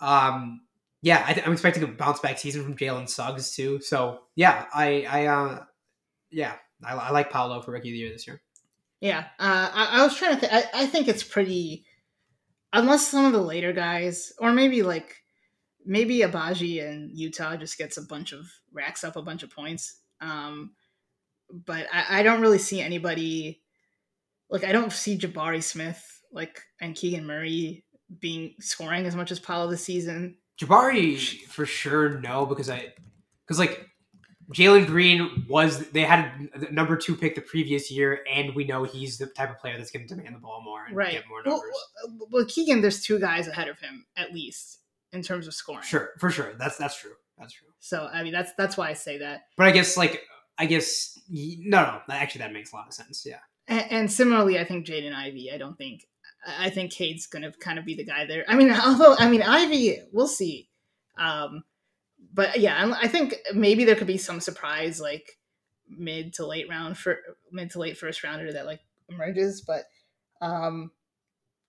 [0.00, 0.62] Um,
[1.00, 3.80] yeah, I th- I'm expecting a bounce back season from Jalen Suggs too.
[3.80, 5.64] So yeah, I, I, uh,
[6.30, 6.54] yeah,
[6.84, 8.40] I, I like Paolo for rookie of the year this year.
[9.00, 10.52] Yeah, uh, I, I was trying to think.
[10.52, 11.86] I, I think it's pretty,
[12.72, 15.21] unless some of the later guys, or maybe like
[15.84, 20.00] maybe Agbaji and Utah just gets a bunch of racks up a bunch of points.
[20.20, 20.72] Um,
[21.50, 23.60] but I, I don't really see anybody
[24.50, 26.02] like I don't see Jabari Smith
[26.32, 27.84] like and Keegan Murray
[28.20, 30.36] being scoring as much as Paolo this season.
[30.60, 31.18] Jabari
[31.48, 32.92] for sure no because I
[33.46, 33.86] because like
[34.54, 38.84] Jalen Green was they had a number two pick the previous year, and we know
[38.84, 41.12] he's the type of player that's going to demand the ball more and Right.
[41.12, 41.70] get more numbers.
[42.18, 44.80] well, well, Keegan, there's two guys ahead of him at least
[45.12, 45.82] in terms of scoring.
[45.82, 47.68] sure, for sure, that's that's true, that's true.
[47.80, 49.42] So I mean, that's that's why I say that.
[49.56, 50.22] But I guess like
[50.58, 53.24] I guess no, no, actually that makes a lot of sense.
[53.26, 53.38] Yeah,
[53.68, 55.50] And, and similarly, I think Jaden Ivey.
[55.52, 56.06] I don't think.
[56.58, 58.44] I think Cade's going to kind of be the guy there.
[58.48, 60.68] I mean, although I mean Ivey, we'll see.
[61.18, 61.64] Um,
[62.34, 65.38] but yeah, I think maybe there could be some surprise like
[65.88, 67.18] mid to late round for
[67.50, 69.60] mid to late first rounder that like emerges.
[69.60, 69.84] But
[70.40, 70.90] um,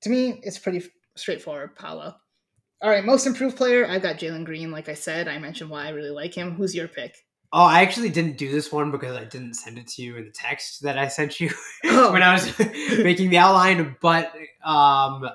[0.01, 0.83] to me, it's pretty
[1.15, 1.75] straightforward.
[1.75, 2.15] Paolo.
[2.83, 3.87] All right, most improved player.
[3.87, 4.69] I've got Jalen Green.
[4.69, 6.51] Like I said, I mentioned why I really like him.
[6.55, 7.15] Who's your pick?
[7.53, 10.25] Oh, I actually didn't do this one because I didn't send it to you in
[10.25, 11.49] the text that I sent you
[11.85, 12.11] Oh.
[12.11, 13.95] when I was making the outline.
[14.01, 14.33] But
[14.65, 15.29] um,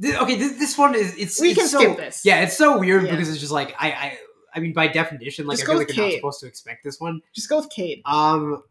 [0.00, 2.24] th- okay, this, this one is it's We it's can so, skip this.
[2.24, 3.10] Yeah, it's so weird Yeah.
[3.10, 4.18] because it's just like I I
[4.54, 6.82] I mean by definition, like Just I feel like with you're not supposed to expect
[6.82, 7.20] this one.
[7.34, 8.00] Just go with Cade.
[8.06, 8.62] Um,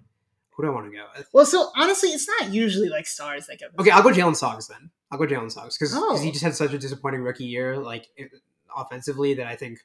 [0.52, 1.28] who do I want to go with?
[1.32, 3.70] Well, so honestly, it's not usually like stars that get.
[3.78, 4.90] Okay, I'll go Jalen Suggs then.
[5.20, 6.18] I'll go Jalen Suggs because Oh.
[6.18, 8.32] he just had such a disappointing rookie year, like it-
[8.76, 9.80] offensively, that I think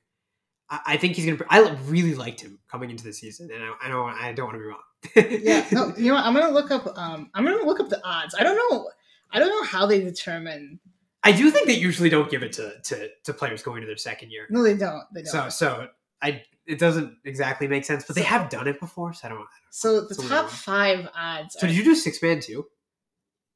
[0.68, 1.39] I, I think he's gonna.
[1.49, 4.57] I really liked him coming into the season, and I, I don't I don't want
[4.57, 5.41] to be wrong.
[5.43, 6.24] Yeah, no, you know what?
[6.24, 6.87] I'm gonna look up.
[6.99, 8.35] Um, I'm gonna look up the odds.
[8.39, 8.91] I don't know.
[9.33, 10.81] I don't know how they determine.
[11.22, 13.97] I do think they usually don't give it to to, to players going to their
[13.97, 14.47] second year.
[14.51, 15.03] No, they don't.
[15.14, 15.33] They don't.
[15.33, 15.89] So so
[16.22, 19.47] I it doesn't exactly make sense, but they have done it before, so I don't.
[19.70, 21.57] So the top five odds.
[21.59, 22.66] So are- did you do six man too?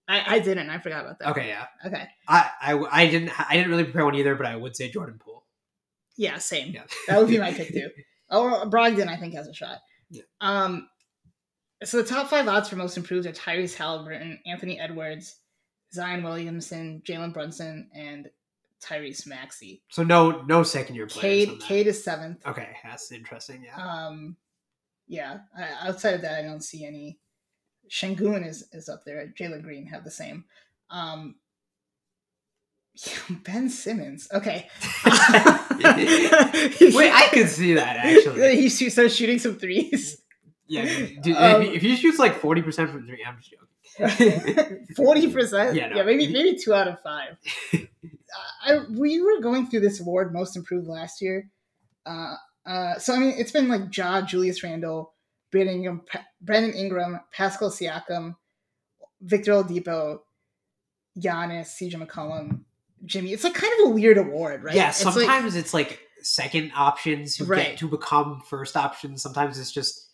[0.07, 0.69] I, I didn't.
[0.71, 1.31] I forgot about that.
[1.31, 1.67] Okay, yeah.
[1.87, 2.07] Okay.
[2.29, 5.19] I, I I didn't I didn't really prepare one either, but I would say Jordan
[5.19, 5.45] Poole.
[6.17, 6.39] Yeah.
[6.39, 6.73] Same.
[6.73, 7.89] Yeah, That would be my pick too.
[8.31, 9.79] Oh, Brogdon, I think has a shot.
[10.11, 10.23] Yeah.
[10.41, 10.89] Um.
[11.85, 15.37] So the top five odds for most improved are Tyrese Halliburton, Anthony Edwards,
[15.93, 18.31] Zion Williamson, Jalen Brunson, and
[18.83, 19.83] Tyrese Maxey.
[19.91, 21.49] So no no second year players.
[21.51, 21.61] Cade.
[21.61, 22.45] Cade is seventh.
[22.47, 23.63] Okay, that's interesting.
[23.65, 23.77] Yeah.
[23.77, 24.37] Um,
[25.07, 25.39] yeah.
[25.57, 27.19] I, outside of that, I don't see any.
[27.91, 29.32] Sengun is is up there.
[29.39, 30.45] Jalen Green have the same.
[30.91, 31.37] Um,
[33.45, 34.28] ben Simmons.
[34.32, 34.68] Okay.
[35.05, 35.12] Wait,
[37.12, 38.57] I could see that actually.
[38.61, 40.20] he starts shooting some threes.
[40.66, 40.85] Yeah,
[41.20, 44.87] dude, Um, if, he, if he shoots like forty percent from three, I'm just joking.
[44.97, 45.74] Forty percent.
[45.76, 45.97] Yeah, no.
[45.97, 47.37] Yeah, maybe maybe two out of five.
[48.64, 51.51] I we were going through this award most improved last year.
[52.07, 52.35] Uh,
[52.66, 55.14] uh, so I mean, it's been like Ja, Julius Randle,
[55.55, 56.03] Brandon Ingram,
[56.43, 58.35] Brandon Ingram, Pascal Siakam,
[59.21, 60.19] Victor Oladipo,
[61.19, 62.65] Giannis, CJ McCollum,
[63.05, 63.33] Jimmy.
[63.33, 64.75] It's like kind of a weird award, right?
[64.75, 67.69] Yeah, It's like- sometimes it's like second options who Right.
[67.69, 69.23] get to become first options.
[69.23, 70.11] Sometimes it's just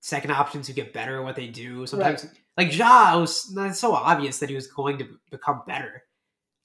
[0.00, 1.86] second options who get better at what they do.
[1.86, 2.26] Sometimes,
[2.58, 6.02] like Ja, it was it's so obvious that he was going to become better.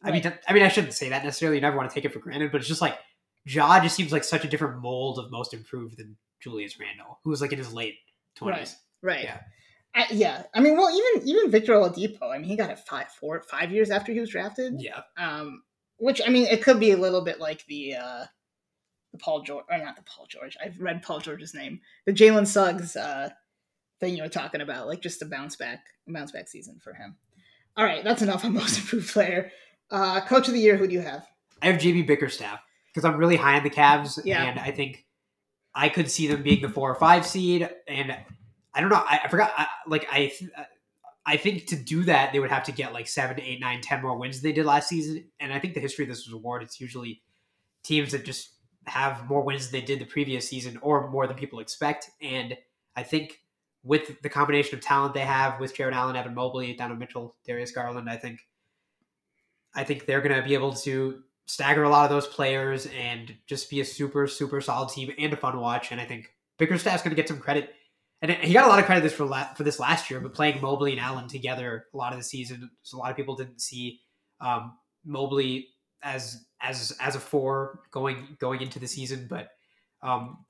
[0.03, 1.57] I mean, I mean, I shouldn't say that necessarily.
[1.57, 2.97] You never want to take it for granted, but it's just like
[3.45, 7.29] Ja just seems like such a different mold of most improved than Julius Randle, who
[7.29, 7.95] was like in his late
[8.39, 8.75] twenties.
[9.01, 9.23] right.
[9.23, 9.39] Yeah.
[9.95, 12.29] I, yeah, I mean, well, even even Victor Oladipo.
[12.31, 14.75] I mean, he got it five, four, five years after he was drafted.
[14.79, 15.63] Yeah, um,
[15.97, 18.25] which I mean, it could be a little bit like the uh,
[19.11, 20.55] the Paul George, or not the Paul George.
[20.63, 23.29] I've read Paul George's name, the Jalen Suggs uh,
[23.99, 27.15] thing you were talking about, like just a bounce back, bounce back season for him.
[27.75, 29.51] All right, that's enough on most improved player.
[29.89, 31.25] Uh, Coach of the year, who do you have?
[31.63, 32.59] I have JB Bickerstaff
[32.93, 34.43] because I'm really high on the Cavs, Yeah.
[34.43, 35.03] and I think
[35.79, 37.69] I could see them being the four or five seed.
[37.87, 38.13] And
[38.73, 39.53] I don't know, I, I forgot.
[39.55, 40.33] I, like I,
[41.25, 44.01] I think to do that they would have to get like seven, eight, nine, ten
[44.01, 45.23] more wins than they did last season.
[45.39, 47.21] And I think the history of this award, it's usually
[47.81, 48.55] teams that just
[48.87, 52.09] have more wins than they did the previous season, or more than people expect.
[52.21, 52.57] And
[52.97, 53.39] I think
[53.81, 57.71] with the combination of talent they have with Jarrett Allen, Evan Mobley, Donovan Mitchell, Darius
[57.71, 58.41] Garland, I think
[59.73, 63.33] I think they're going to be able to stagger a lot of those players and
[63.47, 65.91] just be a super, super solid team and a fun watch.
[65.91, 67.73] And I think Bickerstaff's going to get some credit.
[68.21, 70.35] And he got a lot of credit this for la- for this last year, but
[70.35, 73.35] playing Mobley and Allen together a lot of the season, so a lot of people
[73.35, 74.01] didn't see
[74.41, 75.69] um, Mobley
[76.03, 79.49] as as as a four going going into the season, but
[80.03, 80.45] um,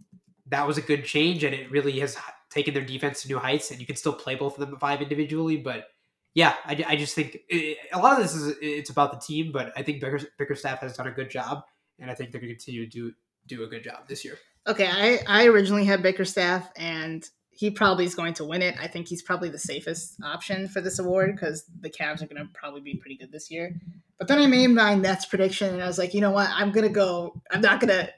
[0.47, 2.17] that was a good change, and it really has
[2.49, 3.71] taken their defense to new heights.
[3.71, 5.85] And you can still play both of them at five individually, but
[6.33, 9.51] yeah, I, I just think it, a lot of this is it's about the team,
[9.51, 11.63] but I think Bicker, Bickerstaff has done a good job,
[11.99, 13.13] and I think they're going to continue to do
[13.47, 14.37] do a good job this year.
[14.67, 18.75] Okay, I I originally had Bickerstaff, and he probably is going to win it.
[18.79, 22.41] I think he's probably the safest option for this award because the Cavs are going
[22.41, 23.75] to probably be pretty good this year.
[24.17, 26.49] But then I made my Nets prediction, and I was like, you know what?
[26.51, 27.41] I'm gonna go.
[27.51, 28.09] I'm not gonna.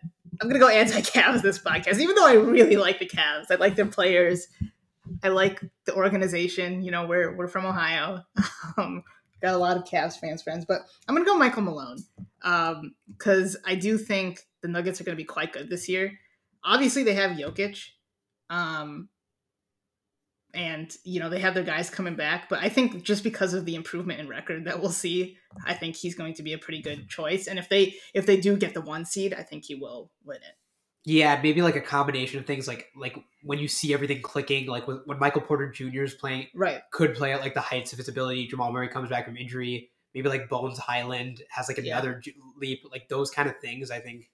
[0.42, 3.52] I'm gonna go anti-Cavs this podcast, even though I really like the Cavs.
[3.52, 4.48] I like their players.
[5.24, 6.84] I like the organization.
[6.84, 8.24] You know, we're we're from Ohio.
[8.78, 9.04] Um,
[9.42, 11.98] got a lot of Cavs fans friends, but I'm gonna go Michael Malone
[12.42, 16.18] because um, I do think the Nuggets are gonna be quite good this year.
[16.64, 17.80] Obviously, they have Jokic.
[18.50, 19.10] Um,
[20.54, 23.66] and you know they have their guys coming back but i think just because of
[23.66, 26.82] the improvement in record that we'll see i think he's going to be a pretty
[26.82, 29.76] good choice and if they if they do get the one seed i think he
[29.76, 30.61] will win it
[31.06, 34.88] yeah maybe like a combination of things like like when you see everything clicking like
[34.88, 37.98] when, when michael porter jr is playing right could play at like the heights of
[37.98, 42.22] his ability jamal murray comes back from injury maybe like bones Hyland has like another
[42.26, 42.34] yeah.
[42.58, 44.30] leap like those kind of things i think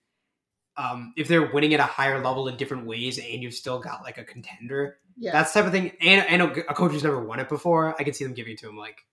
[0.79, 4.03] um, if they're winning at a higher level in different ways and you've still got
[4.03, 5.31] like a contender yeah.
[5.31, 5.91] That's type of thing.
[5.99, 8.59] And, and a coach who's never won it before, I can see them giving it
[8.59, 8.77] to him.
[8.77, 9.03] Like,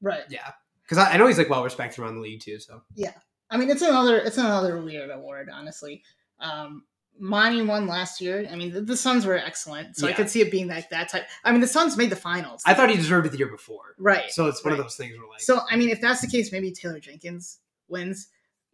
[0.00, 0.22] right?
[0.28, 0.50] Yeah,
[0.82, 2.58] because I, I, know he's like well respected around the league too.
[2.58, 3.12] So yeah,
[3.50, 6.02] I mean it's another it's another weird award, honestly.
[6.40, 6.84] Um,
[7.18, 8.46] Monty won last year.
[8.50, 10.12] I mean, the, the Suns were excellent, so yeah.
[10.12, 11.26] I could see it being like that type.
[11.44, 12.62] I mean, the Suns made the finals.
[12.66, 14.30] I thought he deserved it the year before, right?
[14.30, 14.80] So it's one right.
[14.80, 17.58] of those things where like, so I mean, if that's the case, maybe Taylor Jenkins
[17.88, 18.28] wins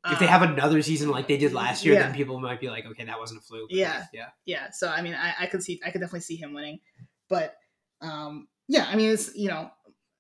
[0.07, 2.03] if they have another season like they did last year, yeah.
[2.03, 3.68] then people might be like, okay, that wasn't a fluke.
[3.70, 4.70] Yeah, yeah, yeah.
[4.70, 6.80] So I mean, I, I could see, I could definitely see him winning.
[7.28, 7.57] But
[8.01, 9.70] um, yeah, I mean, it's you know,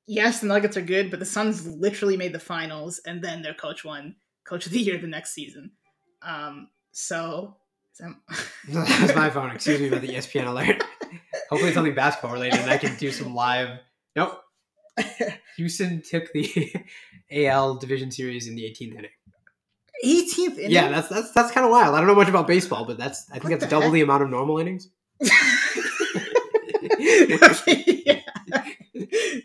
[0.06, 3.54] yes, the Nuggets are good, but the Suns literally made the finals, and then their
[3.54, 5.72] coach won Coach of the Year the next season.
[6.22, 7.56] Um, so
[8.68, 9.50] that was my phone.
[9.50, 10.82] Excuse me about the ESPN alert.
[11.50, 13.78] Hopefully, something basketball related, and I can do some live.
[14.14, 14.40] Nope.
[15.56, 16.72] Houston took the
[17.30, 19.10] AL Division Series in the 18th inning.
[20.04, 20.70] 18th inning.
[20.70, 21.94] Yeah, that's that's that's kind of wild.
[21.94, 23.92] I don't know much about baseball, but that's I think what that's double heck?
[23.92, 24.88] the amount of normal innings.
[25.20, 25.30] yeah.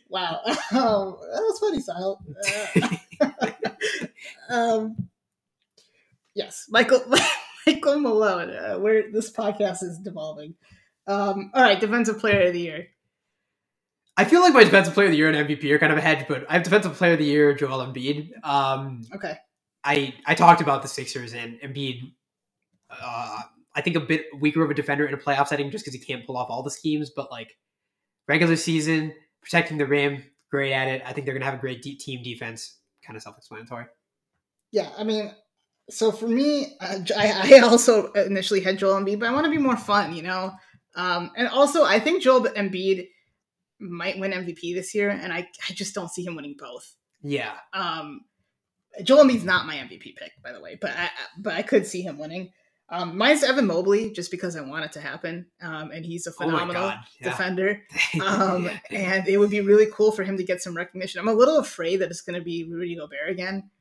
[0.09, 0.41] Wow.
[0.45, 2.19] Um, that was funny, Sile.
[3.21, 3.29] Uh,
[4.49, 5.09] um,
[6.35, 7.03] yes, Michael
[7.67, 8.49] Michael Malone.
[8.49, 10.55] Uh, where this podcast is devolving.
[11.07, 12.87] Um, all right, defensive player of the year.
[14.15, 16.01] I feel like my defensive player of the year and MVP are kind of a
[16.01, 18.31] hedge, but I have defensive player of the year Joel Embiid.
[18.43, 19.37] Um, okay.
[19.83, 22.11] I I talked about the Sixers and Embiid.
[22.89, 23.39] Uh,
[23.75, 26.05] I think a bit weaker of a defender in a playoff setting just because he
[26.05, 27.57] can't pull off all the schemes, but like
[28.27, 31.01] regular season, protecting the rim, great at it.
[31.05, 32.77] I think they're going to have a great de- team defense.
[33.03, 33.85] Kind of self explanatory.
[34.71, 35.31] Yeah, I mean,
[35.89, 39.57] so for me, I, I, also initially had Joel Embiid, but I want to be
[39.57, 40.53] more fun, you know?
[40.95, 43.07] Um, and also, I think Joel Embiid
[43.79, 46.95] might win MVP this year, and I, I just don't see him winning both.
[47.21, 47.53] Yeah.
[47.73, 48.21] Um,
[49.03, 52.01] Joel Embiid's not my MVP pick, by the way, but I, but I could see
[52.01, 52.51] him winning.
[52.89, 56.29] Um, mine's Evan Mobley, just because I want it to happen, um, and he's a
[56.29, 57.29] oh phenomenal oh yeah.
[57.29, 57.81] defender.
[58.21, 61.19] Um, and it would be really cool for him to get some recognition.
[61.19, 63.71] I'm a little afraid that it's going to be Rudy Gobert again,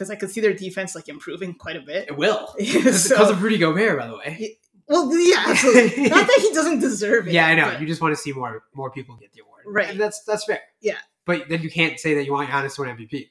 [0.00, 2.08] because I could see their defense like improving quite a bit.
[2.08, 4.56] It will, so, because of Rudy Gobert, by the way.
[4.88, 6.04] Well, yeah, absolutely.
[6.08, 7.34] Not that he doesn't deserve it.
[7.34, 7.66] Yeah, I know.
[7.66, 7.82] But...
[7.82, 9.90] You just want to see more more people get the award, right?
[9.90, 10.60] And that's that's fair.
[10.80, 10.96] Yeah,
[11.26, 13.28] but then you can't say that you want Giannis to win MVP.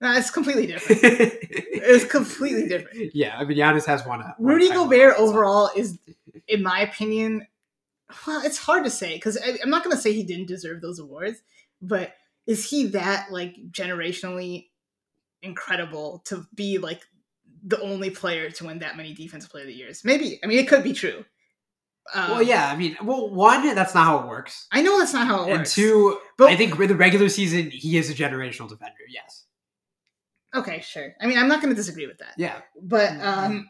[0.00, 1.00] No, it's completely different.
[1.02, 3.14] it's completely different.
[3.14, 4.24] Yeah, I mean Giannis has one.
[4.38, 5.98] Rudy Gobert overall is,
[6.48, 7.46] in my opinion,
[8.26, 10.98] well, it's hard to say because I'm not going to say he didn't deserve those
[10.98, 11.42] awards,
[11.82, 12.14] but
[12.46, 14.68] is he that like generationally
[15.42, 17.02] incredible to be like
[17.64, 20.02] the only player to win that many defensive player of the years?
[20.04, 20.38] Maybe.
[20.42, 21.24] I mean, it could be true.
[22.14, 22.70] Um, well, yeah.
[22.70, 24.66] I mean, well, one, that's not how it works.
[24.70, 25.76] I know that's not how it and works.
[25.76, 28.94] And two, but I think in the regular season, he is a generational defender.
[29.08, 29.44] Yes.
[30.54, 31.14] Okay, sure.
[31.20, 32.34] I mean, I'm not going to disagree with that.
[32.38, 32.60] Yeah.
[32.80, 33.22] But mm-hmm.
[33.22, 33.68] um,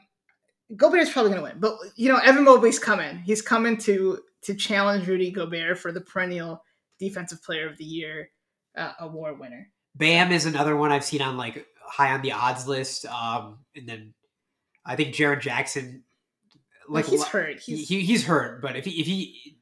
[0.77, 1.61] Gobert's probably going to win.
[1.61, 3.19] But you know, Evan Mobley's coming.
[3.19, 6.63] He's coming to to challenge Rudy Gobert for the perennial
[6.99, 8.31] Defensive Player of the Year
[8.77, 9.71] uh, award winner.
[9.97, 13.07] Bam is another one I've seen on like high on the odds list.
[13.07, 14.15] Um, and then
[14.85, 16.03] I think Jaren Jackson.
[16.89, 17.59] Like he's hurt.
[17.61, 17.89] He's...
[17.89, 19.57] He, he's hurt, but if he if he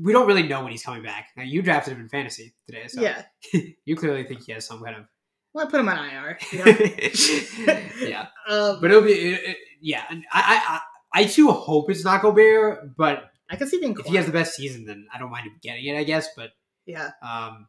[0.00, 1.28] we don't really know when he's coming back.
[1.36, 3.22] Now, you drafted him in fantasy today, so yeah,
[3.84, 5.04] you clearly think he has some kind of
[5.52, 6.38] well, I put him on IR.
[8.00, 10.04] yeah, um, but it'll be it, it, yeah.
[10.10, 10.80] I,
[11.12, 13.96] I I too hope it's not Gobert, but I can see being.
[13.98, 15.98] If he has the best season, then I don't mind him getting it.
[15.98, 16.50] I guess, but
[16.86, 17.66] yeah, um,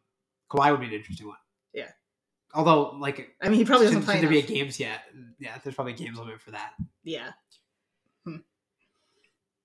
[0.50, 1.36] Kawhi would be an interesting one.
[1.72, 1.88] Yeah.
[2.54, 4.20] Although, like, I mean, he probably doesn't play.
[4.20, 5.00] There be a games yet?
[5.38, 6.72] Yeah, there's probably games limit for that.
[7.02, 7.30] Yeah.
[8.24, 8.36] Hmm.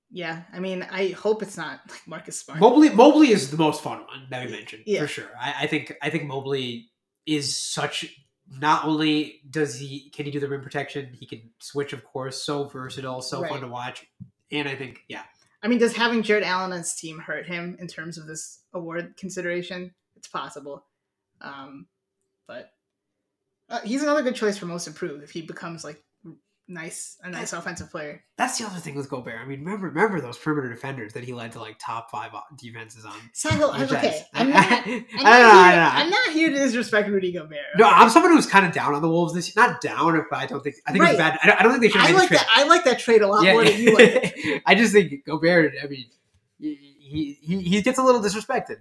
[0.10, 2.60] Yeah, I mean, I hope it's not like Marcus Smart.
[2.60, 5.02] Mobley, Mobley is the most fun one that we mentioned yeah.
[5.02, 5.30] for sure.
[5.40, 6.90] I, I think I think Mobley
[7.26, 8.06] is such
[8.50, 12.42] not only does he can he do the rim protection, he can switch, of course,
[12.42, 13.52] so versatile, so right.
[13.52, 14.06] fun to watch.
[14.50, 15.24] And I think, yeah.
[15.62, 18.26] I I mean, does having Jarrett Allen on his team hurt him in terms of
[18.26, 19.94] this award consideration?
[20.16, 20.86] It's possible,
[21.42, 21.88] um,
[22.48, 22.72] but
[23.70, 26.04] uh, he's another good choice for most improved if he becomes like
[26.70, 28.24] nice a nice offensive player.
[28.38, 29.40] That's the other thing with Gobert.
[29.40, 33.06] I mean, remember remember those perimeter defenders that he led to like top five defenses
[33.06, 33.16] on.
[33.98, 35.04] Okay, I'm not, I'm, not here.
[35.24, 37.60] I'm not here to disrespect Rudy Gobert.
[37.78, 37.88] No.
[37.88, 39.66] I'm someone who's kind of down on the Wolves this year.
[39.66, 41.40] Not down, but I don't think I think it's bad.
[41.44, 42.48] I don't, I don't think they should I like that.
[42.50, 44.64] I like that trade a lot more than you like.
[44.66, 45.74] I just think Gobert.
[45.82, 46.06] I mean,
[46.60, 48.78] he he, he gets a little disrespected.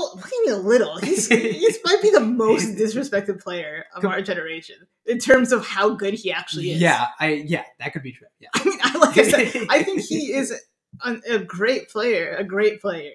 [0.00, 0.96] Oh, what do you mean a little?
[0.98, 4.76] He's he might be the most disrespected player of our generation
[5.06, 6.80] in terms of how good he actually is.
[6.80, 8.28] Yeah, I yeah, that could be true.
[8.38, 8.50] Yeah.
[8.54, 10.56] I mean, I, like I said, I think he is
[11.04, 13.10] a, a great player, a great player,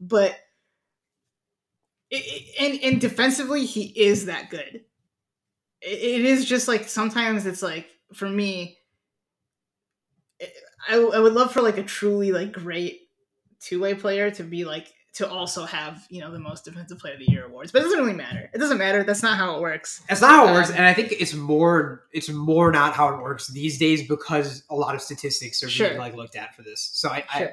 [0.00, 0.38] but
[2.10, 4.84] it, and and defensively he is that good.
[5.80, 8.78] It, it is just like sometimes it's like for me,
[10.88, 13.00] I I would love for like a truly like great
[13.58, 17.14] two way player to be like to also have you know the most defensive player
[17.14, 18.48] of the year awards, but it doesn't really matter.
[18.54, 19.02] It doesn't matter.
[19.02, 20.02] That's not how it works.
[20.08, 23.14] That's not how it works, Um, and I think it's more it's more not how
[23.14, 25.88] it works these days because a lot of statistics are Sure.
[25.88, 26.88] being like looked at for this.
[26.92, 27.48] So I, I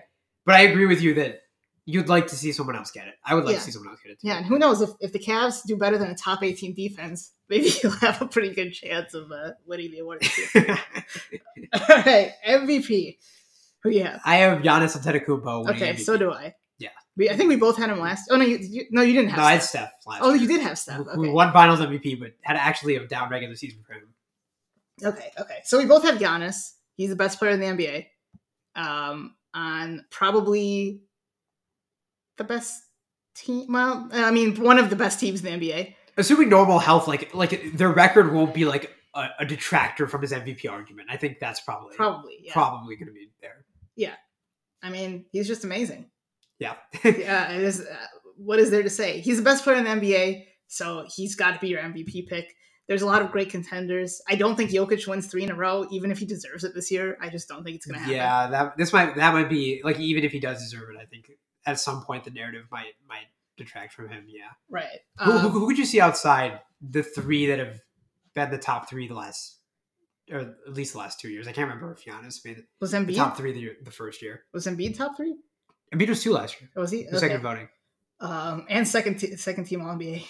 [0.46, 1.42] but I agree with you that
[1.90, 3.14] you'd like to see someone else get it.
[3.26, 3.60] I would like Yeah.
[3.60, 4.20] to see someone else get it.
[4.20, 4.28] Too.
[4.28, 7.32] Yeah, and who knows if, if the Cavs do better than a top 18 defense,
[7.50, 10.22] maybe you'll have a pretty good chance of uh, winning the award.
[11.74, 13.18] All right, MVP.
[13.84, 14.20] Who you have?
[14.26, 16.00] I have Giannis Antetokounmpo winning Okay, MVP.
[16.02, 16.56] so do I.
[17.18, 18.30] We, I think we both had him last.
[18.32, 19.40] Oh no, you, you no, you didn't have.
[19.40, 19.90] no, I had Steph.
[19.90, 20.22] Steph last.
[20.22, 20.44] Oh, year.
[20.44, 21.00] you did have Steph.
[21.00, 21.16] Okay.
[21.16, 24.04] Who won Finals MVP, but had actually a down regular season for him.
[25.04, 25.60] Okay, okay.
[25.64, 26.74] So we both have Giannis.
[26.96, 28.06] He's the best player in the NBA.
[28.76, 31.02] Um, on probably
[32.38, 32.84] the best
[33.36, 33.66] team.
[33.72, 35.96] Well, I mean, one of the best teams in the NBA.
[36.18, 40.32] Assuming normal health, like like their record won't be like a, a detractor from his
[40.32, 41.10] MVP argument.
[41.12, 42.54] I think that's probably Probably, yeah.
[42.54, 43.66] probably going to be there.
[43.96, 44.16] Yeah,
[44.82, 46.10] I mean, he's just amazing.
[46.60, 46.76] Yeah.
[47.04, 47.82] yeah, it is.
[47.82, 47.96] Uh,
[48.38, 49.20] what is there to say?
[49.20, 52.56] He's the best player in the NBA, so he's got to be your MVP pick.
[52.88, 54.22] There's a lot of great contenders.
[54.30, 56.90] I don't think Jokic wins three in a row, even if he deserves it this
[56.90, 57.18] year.
[57.22, 58.16] I just don't think it's going to happen.
[58.16, 61.06] Yeah, that this might that might be like even if he does deserve it, I
[61.06, 61.30] think
[61.66, 63.28] at some point the narrative might might
[63.58, 64.26] detract from him.
[64.28, 64.46] Yeah.
[64.70, 65.00] right.
[65.20, 67.82] who, who, Um, who would you see outside the three that have
[68.34, 69.58] been the top three the last,
[70.32, 71.48] or at least the last two years?
[71.48, 74.22] I can't remember if Giannis made it was the Embiid top three the, the first
[74.22, 74.44] year.
[74.54, 75.36] was Embiid top three?
[75.94, 76.70] Embiid was two last year.
[76.76, 77.68] Or was he The second voting
[78.20, 80.26] Um, and second te- second team All NBA.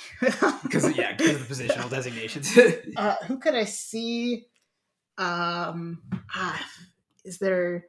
[0.63, 2.57] because yeah, because of the positional designations.
[2.95, 4.45] uh, who could I see?
[5.17, 6.03] Um,
[6.35, 6.63] ah,
[7.25, 7.85] is there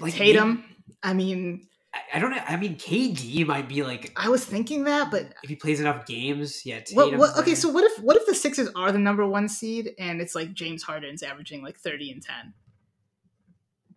[0.00, 0.64] Like, Tatum?
[1.02, 2.42] I mean, I, I don't know.
[2.46, 6.04] I mean, KD might be like I was thinking that, but if he plays enough
[6.06, 6.66] games.
[6.66, 6.80] Yeah.
[6.92, 9.92] what, what, okay, so what if what if the Sixers are the number one seed
[9.98, 12.54] and it's like James Harden's averaging like thirty and ten?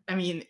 [0.07, 0.43] I mean,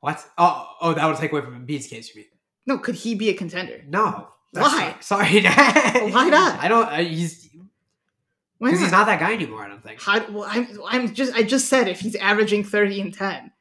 [0.00, 0.24] what?
[0.38, 2.14] Oh, oh, that would take away from Embiid's case.
[2.14, 2.30] You mean?
[2.66, 3.82] no, could he be a contender?
[3.86, 4.28] No.
[4.52, 4.96] Why?
[5.00, 5.42] Sorry.
[5.42, 6.60] Why not?
[6.60, 6.86] I don't.
[6.86, 7.48] Uh, he's
[8.58, 9.62] because he's not that guy anymore.
[9.62, 10.00] I don't think.
[10.00, 13.52] How, well, I'm, I'm just I just said if he's averaging thirty and ten,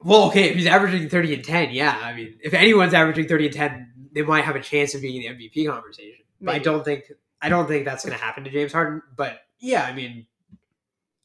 [0.00, 1.98] Well, okay, if he's averaging 30 and 10, yeah.
[2.00, 5.20] I mean, if anyone's averaging 30 and 10, they might have a chance of being
[5.22, 6.24] in the MVP conversation.
[6.40, 7.10] But I don't think
[7.42, 10.26] I don't think that's going to happen to James Harden, but yeah, I mean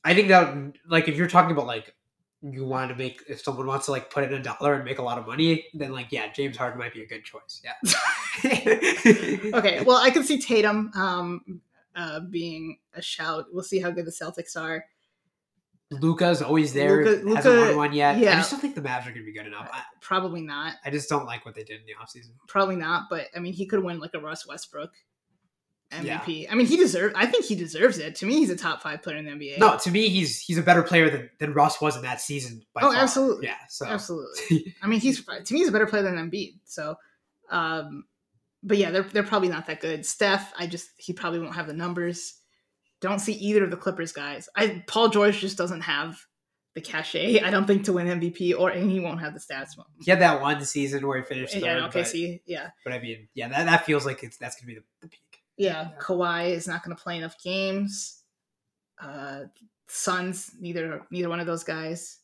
[0.04, 1.94] I think that like if you're talking about like
[2.42, 5.00] you want to make if someone wants to like put in a dollar and make
[5.00, 7.62] a lot of money, then like yeah, James Harden might be a good choice.
[7.64, 7.74] Yeah.
[9.56, 9.84] okay.
[9.84, 11.62] Well, I can see Tatum um,
[11.96, 13.46] uh, being a shout.
[13.52, 14.86] We'll see how good the Celtics are.
[15.92, 17.04] Luka's always there.
[17.04, 18.18] Luka- hasn't won one yet.
[18.18, 18.32] Yeah.
[18.32, 19.70] I just don't think the Mavs are going to be good enough.
[19.72, 20.76] I, Probably not.
[20.86, 22.32] I just don't like what they did in the offseason.
[22.48, 23.08] Probably not.
[23.10, 24.92] But I mean, he could win like a Russ Westbrook
[26.04, 26.20] Yeah.
[26.22, 26.48] MVP.
[26.50, 27.14] I mean, he deserves.
[27.18, 28.16] I think he deserves it.
[28.16, 29.60] To me, he's a top five player in the NBA.
[29.60, 32.64] No, to me, he's he's a better player than, than Russ was in that season.
[32.74, 33.02] By Oh, far.
[33.02, 33.48] absolutely.
[33.48, 33.56] Yeah.
[33.70, 34.74] So absolutely.
[34.82, 36.60] I mean, he's to me he's a better player than Embiid.
[36.66, 36.96] So,
[37.50, 38.06] um,
[38.64, 40.06] but yeah, they're they're probably not that good.
[40.06, 42.36] Steph, I just he probably won't have the numbers.
[43.02, 44.48] Don't see either of the Clippers guys.
[44.56, 46.24] I Paul George just doesn't have
[46.74, 47.42] the cachet.
[47.42, 49.72] I don't think to win MVP, or and he won't have the stats.
[50.04, 51.64] he had that one season where he finished third.
[51.64, 54.56] Yeah, okay, but, see, yeah, but I mean, yeah, that, that feels like it's that's
[54.56, 55.31] gonna be the, the peak.
[55.64, 55.90] Yeah.
[56.00, 58.22] Kawhi is not going to play enough games.
[59.02, 59.42] Uh,
[59.88, 62.20] Suns, neither neither one of those guys.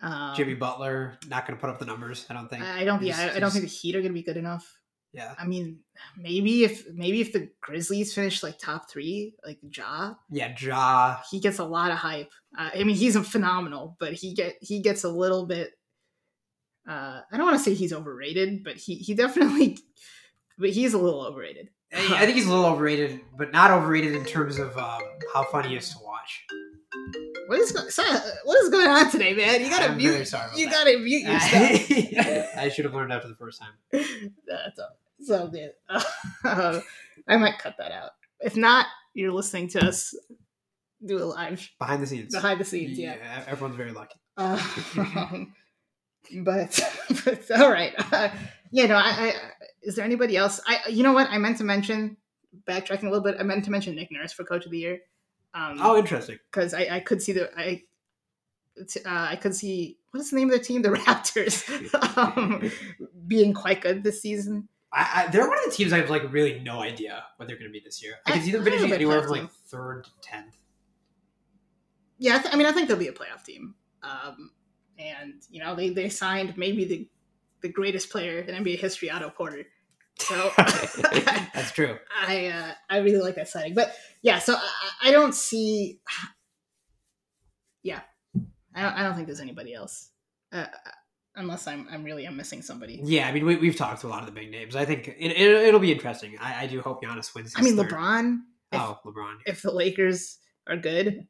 [0.00, 2.26] Um, Jimmy Butler not gonna put up the numbers.
[2.30, 2.62] I don't think.
[2.62, 3.02] I I don't.
[3.02, 4.78] He's- Yeah, I, I don't think the Heat are going to be good enough.
[5.12, 5.34] Yeah.
[5.38, 5.80] I mean,
[6.16, 11.16] maybe if maybe if the Grizzlies finish like top three, like Ja, Yeah, Ja.
[11.30, 12.30] he gets a lot of hype.
[12.58, 15.70] Uh, I mean, he's a phenomenal, but he get he gets a little bit.
[16.88, 19.78] Uh, I don't want to say he's overrated, but he he definitely,
[20.58, 21.68] but he's a little overrated.
[21.94, 25.00] I think he's a little overrated, but not overrated in terms of um,
[25.32, 26.44] how fun he is to watch.
[27.46, 29.60] What is go- Sarah, what is going on today, man?
[29.62, 30.26] You gotta I'm mute.
[30.26, 30.72] sorry you that.
[30.84, 32.46] gotta mute yourself.
[32.56, 33.72] I should have learned after the first time.
[34.46, 34.96] That's all.
[35.22, 35.50] So.
[36.44, 36.80] Uh,
[37.28, 38.10] I might cut that out.
[38.40, 40.14] If not, you're listening to us
[41.04, 42.34] do a live Behind the scenes.
[42.34, 42.98] behind the scenes.
[42.98, 43.16] Yeah.
[43.46, 44.18] everyone's very lucky.
[44.36, 44.58] Um,
[46.42, 46.80] but,
[47.24, 47.92] but all right.
[48.12, 48.28] Uh,
[48.72, 48.86] yeah.
[48.86, 48.96] No.
[48.96, 49.32] I, I.
[49.86, 50.60] Is there anybody else?
[50.66, 50.80] I.
[50.90, 51.28] You know what?
[51.30, 52.16] I meant to mention.
[52.66, 53.36] Backtracking a little bit.
[53.38, 55.00] I meant to mention Nick Nurse for Coach of the Year.
[55.54, 56.38] Um, Oh, interesting.
[56.50, 57.82] because I, I could see the I
[58.78, 61.64] uh, I could see what is the name of the team, the Raptors,
[62.18, 62.70] um,
[63.26, 64.68] being quite good this season.
[64.92, 67.56] I, I, they're one of the teams I have like really no idea what they're
[67.58, 68.14] going to be this year.
[68.26, 70.56] I can see them finishing anywhere from like third to tenth.
[72.18, 73.74] Yeah, I, th- I mean I think they'll be a playoff team.
[74.02, 74.50] Um,
[74.98, 77.08] and you know they they signed maybe the
[77.62, 79.64] the greatest player in NBA history, Otto Porter.
[80.18, 81.98] So That's true.
[82.26, 86.00] I uh, I really like that signing, but yeah, so I, I don't see.
[87.82, 88.00] Yeah,
[88.74, 90.10] I don't, I don't think there's anybody else,
[90.50, 90.66] uh,
[91.36, 93.00] unless I'm I'm really I'm missing somebody.
[93.04, 94.74] Yeah, I mean we, we've talked to a lot of the big names.
[94.74, 96.36] I think it, it, it'll be interesting.
[96.40, 97.54] I, I do hope Giannis wins.
[97.56, 97.90] I mean third.
[97.90, 98.38] LeBron.
[98.72, 99.36] If, Oh, LeBron.
[99.46, 101.28] if the Lakers are good,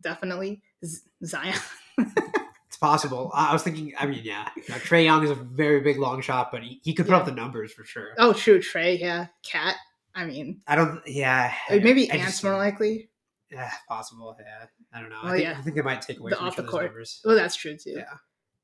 [0.00, 1.58] definitely Z- Zion.
[2.76, 3.30] It's possible.
[3.32, 3.94] I was thinking.
[3.98, 6.92] I mean, yeah, know, Trae Young is a very big long shot, but he, he
[6.92, 7.20] could put Yeah.
[7.20, 8.10] up the numbers for sure.
[8.18, 8.98] oh, true, Trey.
[8.98, 9.76] Yeah, KAT.
[10.14, 11.00] I mean, I don't.
[11.06, 13.08] Yeah, maybe I Ant's just- more likely.
[13.50, 14.36] Yeah, possible.
[14.38, 15.16] Yeah, I don't know.
[15.22, 15.56] Oh, I, think, yeah.
[15.58, 16.84] I think they might take away The from off each the court.
[16.84, 17.22] numbers.
[17.24, 17.92] Well, that's true too.
[17.96, 18.04] Yeah.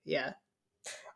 [0.04, 0.32] Yeah.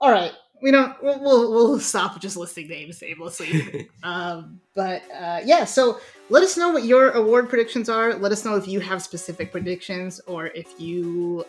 [0.01, 0.33] All right.
[0.63, 0.97] We don't.
[1.03, 3.91] We'll we'll, we'll stop just listing names aimlessly.
[4.03, 5.67] um, but uh, yeah.
[5.67, 8.15] So let us know what your award predictions are.
[8.15, 11.45] Let us know if you have specific predictions or if you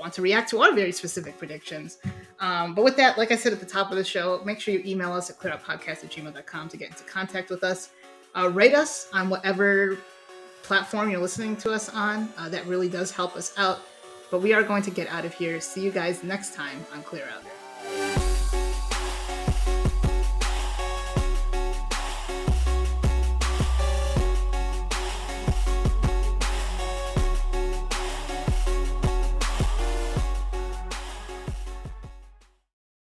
[0.00, 1.98] want to react to our very specific predictions.
[2.40, 4.74] Um, but with that, like I said at the top of the show, make sure
[4.74, 7.90] you email us at clearuppodcast at gmail.com to get into contact with us.
[8.36, 9.98] Uh, rate us on whatever
[10.62, 12.28] platform you're listening to us on.
[12.38, 13.80] Uh, that really does help us out.
[14.30, 15.60] But we are going to get out of here.
[15.60, 18.29] See you guys next time on Clear Out.